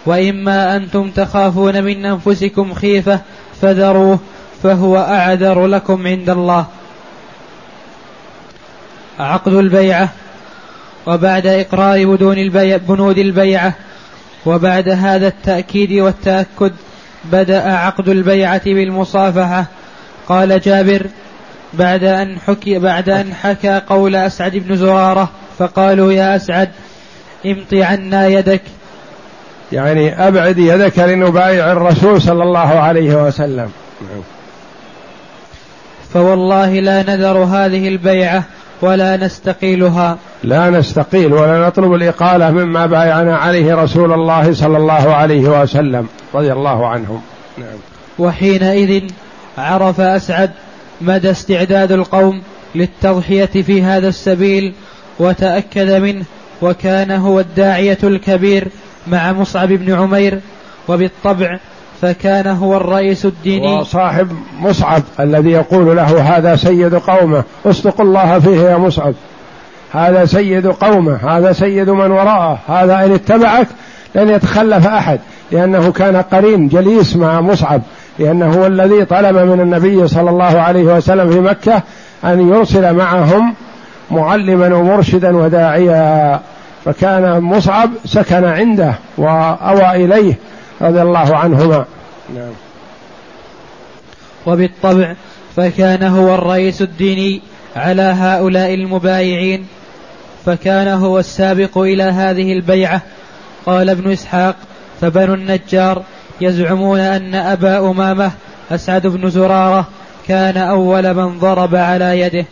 وإما 0.08 0.76
أنتم 0.76 1.10
تخافون 1.10 1.84
من 1.84 2.06
أنفسكم 2.06 2.74
خيفة 2.74 3.20
فذروه 3.62 4.18
فهو 4.62 4.98
أعذر 4.98 5.66
لكم 5.66 6.06
عند 6.06 6.30
الله. 6.30 6.66
عقد 9.18 9.52
البيعة 9.52 10.08
وبعد 11.06 11.46
إقرار 11.46 12.04
بدون 12.04 12.38
البيع 12.38 12.76
بنود 12.76 13.18
البيعة 13.18 13.72
وبعد 14.46 14.88
هذا 14.88 15.28
التأكيد 15.28 15.92
والتأكد 15.92 16.72
بدأ 17.24 17.72
عقد 17.72 18.08
البيعة 18.08 18.64
بالمصافحة. 18.64 19.66
قال 20.28 20.60
جابر 20.60 21.06
بعد 21.74 22.04
أن 22.04 22.38
حكي 22.46 22.78
بعد 22.78 23.08
أن 23.08 23.34
حكى 23.34 23.80
قول 23.88 24.16
أسعد 24.16 24.56
بن 24.56 24.76
زرارة 24.76 25.30
فقالوا 25.58 26.12
يا 26.12 26.36
أسعد 26.36 26.70
امط 27.46 27.74
عنا 27.74 28.26
يدك. 28.26 28.62
يعني 29.72 30.28
أبعد 30.28 30.58
يدك 30.58 30.98
لنبايع 30.98 31.72
الرسول 31.72 32.22
صلى 32.22 32.42
الله 32.42 32.58
عليه 32.58 33.26
وسلم. 33.26 33.70
فوالله 36.14 36.80
لا 36.80 37.02
نذر 37.02 37.38
هذه 37.38 37.88
البيعة 37.88 38.42
ولا 38.82 39.16
نستقيلها. 39.16 40.18
لا 40.44 40.70
نستقيل 40.70 41.32
ولا 41.32 41.66
نطلب 41.66 41.94
الإقالة 41.94 42.50
مما 42.50 42.86
بايعنا 42.86 43.36
عليه 43.36 43.74
رسول 43.74 44.12
الله 44.12 44.54
صلى 44.54 44.76
الله 44.76 45.14
عليه 45.14 45.62
وسلم 45.62 46.06
رضي 46.34 46.52
الله 46.52 46.88
عنهم. 46.88 47.20
نعم. 47.58 47.78
وحينئذ 48.18 49.02
عرف 49.58 50.00
أسعد 50.00 50.50
مدى 51.00 51.30
استعداد 51.30 51.92
القوم 51.92 52.42
للتضحية 52.74 53.46
في 53.46 53.82
هذا 53.82 54.08
السبيل 54.08 54.72
وتأكد 55.18 55.90
منه 55.90 56.24
وكان 56.62 57.10
هو 57.10 57.40
الداعية 57.40 57.98
الكبير 58.04 58.68
مع 59.10 59.32
مصعب 59.32 59.68
بن 59.68 59.94
عمير 59.94 60.40
وبالطبع 60.88 61.58
فكان 62.02 62.46
هو 62.46 62.76
الرئيس 62.76 63.26
الديني. 63.26 63.76
وصاحب 63.76 64.28
مصعب 64.60 65.02
الذي 65.20 65.50
يقول 65.50 65.96
له 65.96 66.36
هذا 66.36 66.56
سيد 66.56 66.94
قومه 66.94 67.44
اصدق 67.66 68.00
الله 68.00 68.38
فيه 68.38 68.60
يا 68.60 68.76
مصعب. 68.76 69.14
هذا 69.92 70.24
سيد 70.24 70.66
قومه 70.66 71.16
هذا 71.28 71.52
سيد 71.52 71.90
من 71.90 72.10
وراءه 72.10 72.58
هذا 72.68 73.04
إن 73.04 73.12
اتبعك 73.12 73.66
لن 74.14 74.28
يتخلف 74.28 74.86
أحد. 74.86 75.20
لأنه 75.52 75.92
كان 75.92 76.16
قرين 76.16 76.68
جليس 76.68 77.16
مع 77.16 77.40
مصعب 77.40 77.82
لأنه 78.18 78.54
هو 78.54 78.66
الذي 78.66 79.04
طلب 79.04 79.36
من 79.36 79.60
النبي 79.60 80.08
صلى 80.08 80.30
الله 80.30 80.60
عليه 80.60 80.82
وسلم 80.82 81.30
في 81.30 81.40
مكة 81.40 81.82
أن 82.24 82.48
يرسل 82.48 82.94
معهم 82.94 83.54
معلما 84.10 84.76
ومرشدا 84.76 85.36
وداعيا. 85.36 86.40
فكان 86.84 87.40
مصعب 87.40 87.90
سكن 88.04 88.44
عنده 88.44 88.94
وأوى 89.16 90.04
إليه 90.04 90.34
رضي 90.80 91.02
الله 91.02 91.36
عنهما. 91.36 91.84
نعم. 92.34 92.52
وبالطبع 94.46 95.14
فكان 95.56 96.02
هو 96.02 96.34
الرئيس 96.34 96.82
الديني 96.82 97.42
على 97.76 98.02
هؤلاء 98.02 98.74
المبايعين 98.74 99.66
فكان 100.46 100.88
هو 100.88 101.18
السابق 101.18 101.78
إلى 101.78 102.02
هذه 102.02 102.52
البيعة. 102.52 103.02
قال 103.66 103.90
ابن 103.90 104.12
إسحاق 104.12 104.56
فبنو 105.00 105.34
النجار 105.34 106.02
يزعمون 106.40 107.00
أن 107.00 107.34
أبا 107.34 107.90
أمامة 107.90 108.30
أسعد 108.70 109.06
بن 109.06 109.30
زرارة 109.30 109.86
كان 110.28 110.56
أول 110.56 111.14
من 111.14 111.38
ضرب 111.38 111.74
على 111.74 112.20
يده. 112.20 112.46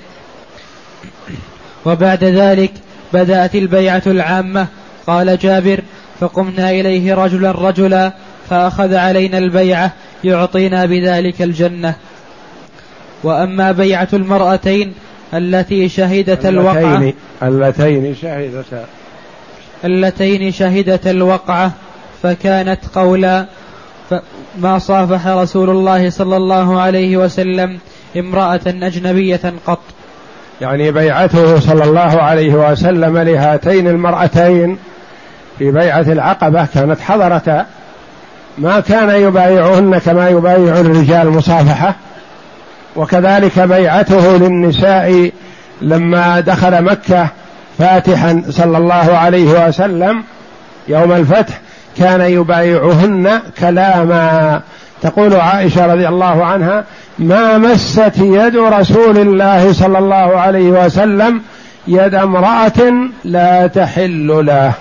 وبعد 1.85 2.25
ذلك 2.25 2.73
بدأت 3.13 3.55
البيعة 3.55 4.03
العامة. 4.07 4.67
قال 5.07 5.39
جابر 5.39 5.81
فقمنا 6.21 6.71
إليه 6.71 7.15
رجلا 7.15 7.51
رجلا 7.51 8.13
فأخذ 8.51 8.95
علينا 8.95 9.39
البيعة 9.39 9.93
يعطينا 10.25 10.87
بذلك 10.87 11.43
الجنة. 11.43 11.95
وأما 13.23 13.73
بيعة 13.73 14.09
المرأتين 14.13 14.95
التي 15.35 15.89
شهدت 15.89 16.47
الوقعة 16.47 17.13
اللتين 17.43 18.15
شهدتا. 18.15 18.85
اللتين 19.85 20.53
شهدت 20.53 21.07
الوقعة 21.07 21.73
فكانت 22.23 22.81
قولا 22.95 23.47
ما 24.59 24.79
صافح 24.79 25.27
رسول 25.27 25.71
الله 25.71 26.11
صلى 26.11 26.37
الله 26.37 26.81
عليه 26.81 27.17
وسلم 27.17 27.79
امرأة 28.17 28.61
أجنبية 28.67 29.55
قط. 29.67 29.81
يعني 30.61 30.91
بيعته 30.93 31.61
صلى 31.61 31.85
الله 31.85 32.23
عليه 32.23 32.55
وسلم 32.55 33.19
لهاتين 33.19 33.89
المرأتين 33.89 34.79
في 35.59 35.71
بيعة 35.71 36.01
العقبة 36.01 36.67
كانت 36.75 37.01
حضرتا 37.01 37.67
ما 38.59 38.81
كان 38.81 39.23
يبايعهن 39.23 39.99
كما 39.99 40.29
يبايع 40.29 40.81
الرجال 40.81 41.31
مصافحة. 41.31 41.95
وكذلك 42.97 43.59
بيعته 43.59 44.37
للنساء 44.37 45.31
لما 45.83 46.41
دخل 46.41 46.83
مكة 46.83 47.29
فاتحا 47.79 48.43
صلى 48.51 48.79
الله 48.79 49.17
عليه 49.17 49.69
وسلم 49.69 50.23
يوم 50.89 51.13
الفتح 51.13 51.61
كان 51.99 52.21
يبايعهن 52.21 53.41
كلاما. 53.59 54.61
تقول 55.03 55.35
عائشة 55.35 55.87
رضي 55.87 56.09
الله 56.09 56.45
عنها 56.45 56.85
ما 57.19 57.59
مست 57.59 58.19
يد 58.19 58.57
رسول 58.57 59.19
الله 59.19 59.73
صلى 59.73 59.99
الله 59.99 60.37
عليه 60.41 60.85
وسلم 60.85 61.43
يد 61.89 62.15
امرأة 62.15 62.93
لا 63.25 63.67
تحل 63.67 64.47
له. 64.47 64.73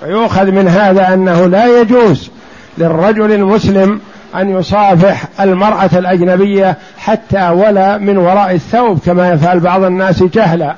فيؤخذ 0.00 0.50
من 0.50 0.68
هذا 0.68 1.14
أنه 1.14 1.46
لا 1.46 1.80
يجوز 1.80 2.30
للرجل 2.78 3.32
المسلم 3.32 4.00
أن 4.34 4.50
يصافح 4.58 5.22
المرأة 5.40 5.90
الأجنبية 5.92 6.76
حتى 6.98 7.48
ولا 7.48 7.98
من 7.98 8.18
وراء 8.18 8.54
الثوب 8.54 8.98
كما 9.06 9.32
يفعل 9.32 9.60
بعض 9.60 9.82
الناس 9.84 10.22
جهلا. 10.22 10.74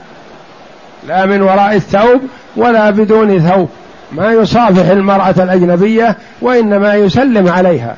لا 1.08 1.26
من 1.26 1.42
وراء 1.42 1.74
الثوب 1.74 2.20
ولا 2.56 2.90
بدون 2.90 3.40
ثوب. 3.40 3.68
ما 4.12 4.32
يصافح 4.32 4.90
المرأة 4.90 5.34
الأجنبية 5.38 6.16
وإنما 6.42 6.94
يسلم 6.94 7.48
عليها. 7.48 7.96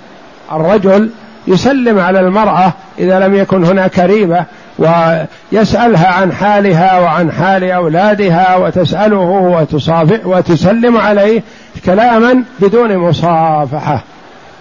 الرجل 0.52 1.10
يسلم 1.46 1.98
على 1.98 2.20
المرأة 2.20 2.72
إذا 2.98 3.18
لم 3.18 3.34
يكن 3.34 3.64
هناك 3.64 3.98
ريبة 3.98 4.44
ويسألها 4.78 6.06
عن 6.06 6.32
حالها 6.32 6.98
وعن 6.98 7.32
حال 7.32 7.64
أولادها 7.64 8.56
وتسأله 8.56 9.16
وتصافح 9.18 10.26
وتسلم 10.26 10.96
عليه 10.96 11.42
كلاما 11.84 12.44
بدون 12.60 12.96
مصافحة. 12.96 14.02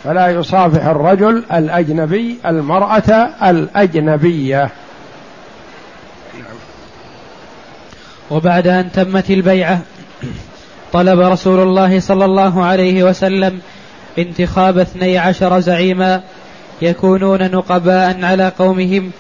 فلا 0.04 0.28
يصافح 0.28 0.86
الرجل 0.86 1.44
الأجنبي 1.54 2.38
المرأة 2.46 3.30
الأجنبية. 3.44 4.70
وبعد 8.32 8.68
أن 8.68 8.92
تمت 8.92 9.30
البيعة 9.30 9.80
طلب 10.94 11.20
رسول 11.20 11.60
الله 11.60 12.00
صلى 12.00 12.26
الله 12.26 12.66
عليه 12.66 13.04
وسلم 13.04 13.60
انتخاب 14.22 14.78
اثني 14.78 15.18
عشر 15.18 15.60
زعيما 15.60 16.22
يكونون 16.82 17.52
نقباء 17.52 18.26
على 18.26 18.52
قومهم. 18.60 19.12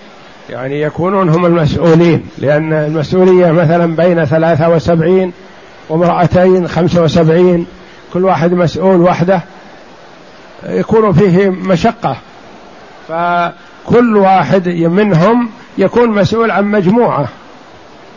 يعني 0.50 0.82
يكونون 0.82 1.30
هم 1.30 1.46
المسؤولين 1.46 2.26
لأن 2.38 2.74
المسؤولية 2.74 3.52
مثلا 3.52 3.96
بين 3.96 4.26
ثلاثة 4.26 4.70
وسبعين 4.70 5.34
وامرأتين 5.90 6.68
خمسة 6.68 7.04
وسبعين 7.04 7.66
كل 8.14 8.26
واحد 8.26 8.54
مسؤول 8.54 9.02
وحده 9.02 9.42
يكون 10.70 11.14
فيه 11.14 11.50
مشقة. 11.50 12.18
فكل 13.08 14.18
واحد 14.18 14.68
منهم 14.70 15.50
يكون 15.78 16.10
مسؤول 16.10 16.52
عن 16.52 16.66
مجموعة. 16.66 17.28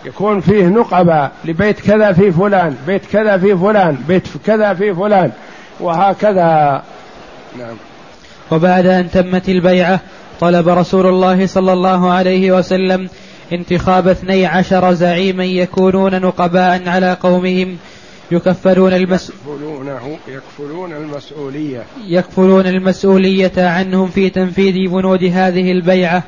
يكون 0.04 0.40
فيه 0.40 0.66
نقبة 0.66 1.30
لبيت 1.44 1.80
كذا 1.80 2.12
في 2.12 2.32
فلان 2.32 2.76
بيت 2.86 3.06
كذا 3.12 3.38
في 3.38 3.56
فلان 3.56 3.98
بيت 4.08 4.28
كذا 4.46 4.74
في 4.74 4.94
فلان. 4.94 5.30
وهكذا. 5.82 6.82
نعم. 7.58 7.76
وبعد 8.50 8.86
أن 8.86 9.10
تمت 9.10 9.48
البيعة 9.48 10.00
طلب 10.40 10.68
رسول 10.68 11.06
الله 11.06 11.46
صلى 11.46 11.72
الله 11.72 12.10
عليه 12.10 12.52
وسلم 12.52 13.08
انتخاب 13.52 14.08
اثني 14.08 14.46
عشر 14.46 14.92
زعيما 14.92 15.44
يكونون 15.44 16.20
نقباء 16.20 16.88
على 16.88 17.16
قومهم 17.22 17.76
يكفلون 18.30 18.92
المس... 18.92 19.30
يكفلونه 19.30 20.18
يكفلون 20.28 20.92
المسؤولية. 20.92 21.82
يكفلون 22.06 22.66
المسؤولية 22.66 23.52
عنهم 23.56 24.08
في 24.08 24.30
تنفيذ 24.30 24.90
بنود 24.90 25.24
هذه 25.24 25.72
البيعة. 25.72 26.22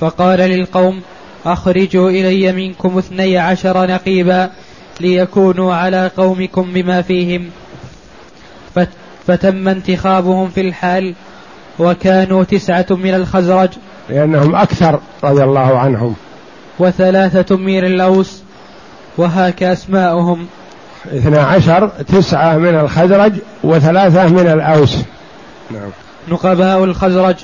فقال 0.00 0.38
للقوم 0.38 1.02
أخرجوا 1.46 2.10
إلي 2.10 2.52
منكم 2.52 2.98
اثني 2.98 3.38
عشر 3.38 3.86
نقيبا 3.86 4.50
ليكونوا 5.00 5.74
على 5.74 6.10
قومكم 6.16 6.72
بما 6.72 7.02
فيهم. 7.02 7.50
فتم 9.26 9.68
انتخابهم 9.68 10.48
في 10.48 10.60
الحال 10.60 11.14
وكانوا 11.78 12.44
تسعة 12.44 12.86
من 12.90 13.14
الخزرج 13.14 13.68
لأنهم 14.08 14.54
أكثر 14.54 15.00
رضي 15.24 15.44
الله 15.44 15.78
عنهم. 15.78 16.14
وثلاثة 16.78 17.56
من 17.56 17.84
الأوس 17.84 18.42
وهاك 19.18 19.62
أسماؤهم. 19.62 20.46
اثنا 21.06 21.42
عشر 21.42 21.88
تسعة 21.88 22.56
من 22.56 22.74
الخزرج 22.80 23.32
وثلاثة 23.64 24.26
من 24.26 24.46
الأوس. 24.46 24.96
نعم. 25.70 25.90
نقباء 26.28 26.84
الخزرج. 26.84 27.36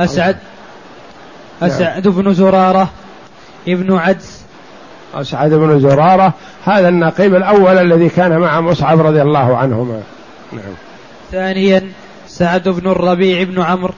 أسعد 0.00 0.36
أسعد 1.62 2.08
بن 2.08 2.34
زرارة 2.34 2.90
ابن 3.68 3.96
عدس. 3.96 4.40
أسعد 5.14 5.50
بن 5.50 5.80
زرارة 5.80 6.34
هذا 6.68 6.88
النقيب 6.88 7.34
الأول 7.34 7.78
الذي 7.78 8.08
كان 8.08 8.38
مع 8.38 8.60
مصعب 8.60 9.00
رضي 9.00 9.22
الله 9.22 9.56
عنهما. 9.56 10.02
نعم. 10.52 10.74
ثانيا 11.32 11.92
سعد 12.28 12.68
بن 12.68 12.90
الربيع 12.90 13.42
بن 13.42 13.62
عمرو. 13.62 13.94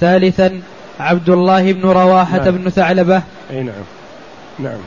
ثالثا 0.00 0.60
عبد 1.00 1.30
الله 1.30 1.72
بن 1.72 1.88
رواحة 1.88 2.38
نعم. 2.38 2.50
بن 2.56 2.70
ثعلبة. 2.70 3.22
أي 3.50 3.62
نعم. 3.62 3.84
نعم. 4.58 4.78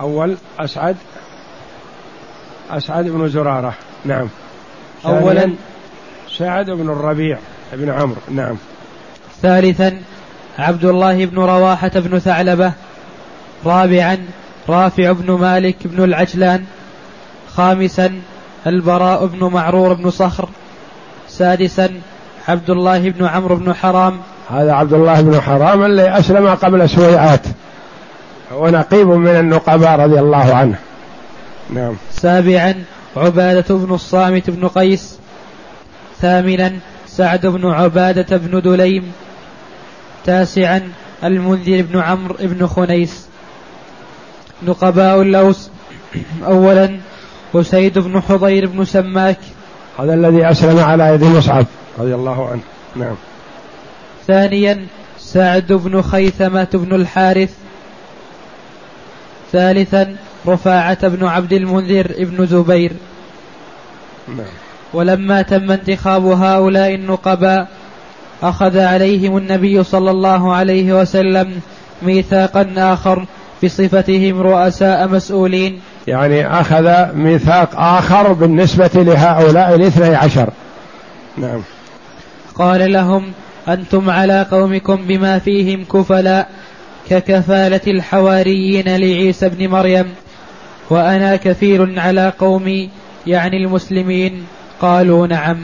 أول 0.00 0.36
أسعد. 0.58 0.96
أسعد 2.70 3.04
بن 3.04 3.28
زرارة. 3.28 3.74
نعم. 4.04 4.28
أولا 5.06 5.52
سعد 6.38 6.70
بن 6.70 6.90
الربيع 6.90 7.38
بن 7.72 7.90
عمرو. 7.90 8.20
نعم. 8.30 8.56
ثالثا 9.42 10.02
عبد 10.58 10.84
الله 10.84 11.24
بن 11.26 11.38
رواحة 11.38 11.92
بن 11.94 12.18
ثعلبة. 12.18 12.72
رابعا 13.66 14.18
رافع 14.68 15.12
بن 15.12 15.32
مالك 15.32 15.76
بن 15.84 16.04
العجلان 16.04 16.64
خامسا 17.54 18.20
البراء 18.66 19.26
بن 19.26 19.44
معرور 19.44 19.94
بن 19.94 20.10
صخر 20.10 20.48
سادسا 21.28 21.90
عبد 22.48 22.70
الله 22.70 23.10
بن 23.10 23.26
عمرو 23.26 23.56
بن 23.56 23.74
حرام. 23.74 24.20
هذا 24.50 24.72
عبد 24.72 24.92
الله 24.92 25.20
بن 25.20 25.40
حرام 25.40 25.84
اللي 25.84 26.18
أسلم 26.18 26.48
قبل 26.48 26.90
سويعات. 26.90 27.42
هو 28.52 28.68
نقيب 28.68 29.08
من 29.08 29.28
النقباء 29.28 30.00
رضي 30.00 30.18
الله 30.20 30.54
عنه. 30.54 30.78
نعم. 31.70 31.94
سابعا 32.10 32.74
عبادة 33.16 33.74
بن 33.74 33.94
الصامت 33.94 34.50
بن 34.50 34.68
قيس. 34.68 35.18
ثامنا 36.20 36.72
سعد 37.06 37.46
بن 37.46 37.70
عبادة 37.70 38.36
بن 38.36 38.60
دليم. 38.60 39.12
تاسعا 40.24 40.92
المنذر 41.24 41.82
بن 41.82 42.00
عمرو 42.00 42.34
بن 42.40 42.66
خنيس. 42.66 43.27
نقباء 44.62 45.22
الأوس 45.22 45.70
أولا 46.46 46.98
وسيد 47.54 47.98
بن 47.98 48.20
حضير 48.20 48.66
بن 48.66 48.84
سماك. 48.84 49.38
هذا 49.98 50.14
الذي 50.14 50.50
أسلم 50.50 50.78
على 50.78 51.14
يد 51.14 51.24
مصعب 51.24 51.66
رضي 51.98 52.14
الله 52.14 52.48
عنه. 52.48 52.60
نعم. 52.96 53.14
ثانيا 54.26 54.86
سعد 55.18 55.72
بن 55.72 56.02
خيثمة 56.02 56.68
بن 56.74 56.94
الحارث. 56.94 57.54
ثالثا 59.52 60.16
رفاعة 60.46 61.08
بن 61.08 61.26
عبد 61.26 61.52
المنذر 61.52 62.14
بن 62.18 62.46
زبير. 62.46 62.92
نعم. 64.28 64.46
ولما 64.92 65.42
تم 65.42 65.70
انتخاب 65.70 66.26
هؤلاء 66.26 66.94
النقباء 66.94 67.68
أخذ 68.42 68.78
عليهم 68.78 69.36
النبي 69.36 69.84
صلى 69.84 70.10
الله 70.10 70.54
عليه 70.54 70.92
وسلم 71.00 71.60
ميثاقا 72.02 72.74
آخر 72.76 73.26
بصفتهم 73.64 74.40
رؤساء 74.40 75.08
مسؤولين. 75.08 75.80
يعني 76.06 76.60
أخذ 76.60 77.14
ميثاق 77.14 77.70
آخر 77.74 78.32
بالنسبة 78.32 78.90
لهؤلاء 78.94 79.74
الاثني 79.74 80.14
عشر. 80.14 80.50
نعم. 81.36 81.60
قال 82.54 82.92
لهم 82.92 83.32
أنتم 83.68 84.10
على 84.10 84.46
قومكم 84.50 84.96
بما 84.96 85.38
فيهم 85.38 85.84
كفلاء 85.84 86.48
ككفالة 87.10 87.80
الحواريين 87.86 88.96
لعيسى 88.96 89.48
بن 89.48 89.68
مريم. 89.68 90.06
وأنا 90.90 91.36
كفيل 91.36 91.98
على 91.98 92.32
قومي 92.38 92.90
يعني 93.26 93.56
المسلمين. 93.56 94.46
قالوا 94.80 95.26
نعم. 95.26 95.56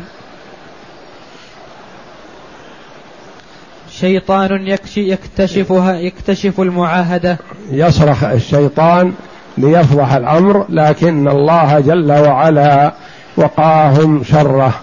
شيطان 4.00 4.76
يكتشفها 4.96 5.98
يكتشف 5.98 6.60
المعاهدة. 6.60 7.38
يصرخ 7.70 8.24
الشيطان 8.24 9.12
ليفضح 9.58 10.12
الأمر 10.12 10.66
لكن 10.68 11.28
الله 11.28 11.80
جل 11.80 12.12
وعلا 12.12 12.94
وقاهم 13.36 14.24
شره. 14.24 14.74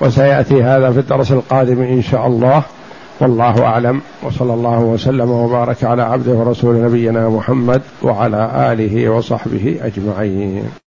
وسيأتي 0.00 0.62
هذا 0.62 0.90
في 0.90 0.98
الدرس 0.98 1.32
القادم 1.32 1.82
إن 1.82 2.02
شاء 2.02 2.26
الله. 2.26 2.62
والله 3.20 3.64
أعلم. 3.64 4.00
وصلى 4.22 4.54
الله 4.54 4.78
وسلم 4.78 5.30
وبارك 5.30 5.84
على 5.84 6.02
عبده 6.02 6.32
ورسول 6.32 6.82
نبينا 6.84 7.28
محمد 7.28 7.82
وعلى 8.02 8.50
آله 8.72 9.08
وصحبه 9.08 9.78
أجمعين. 9.82 10.78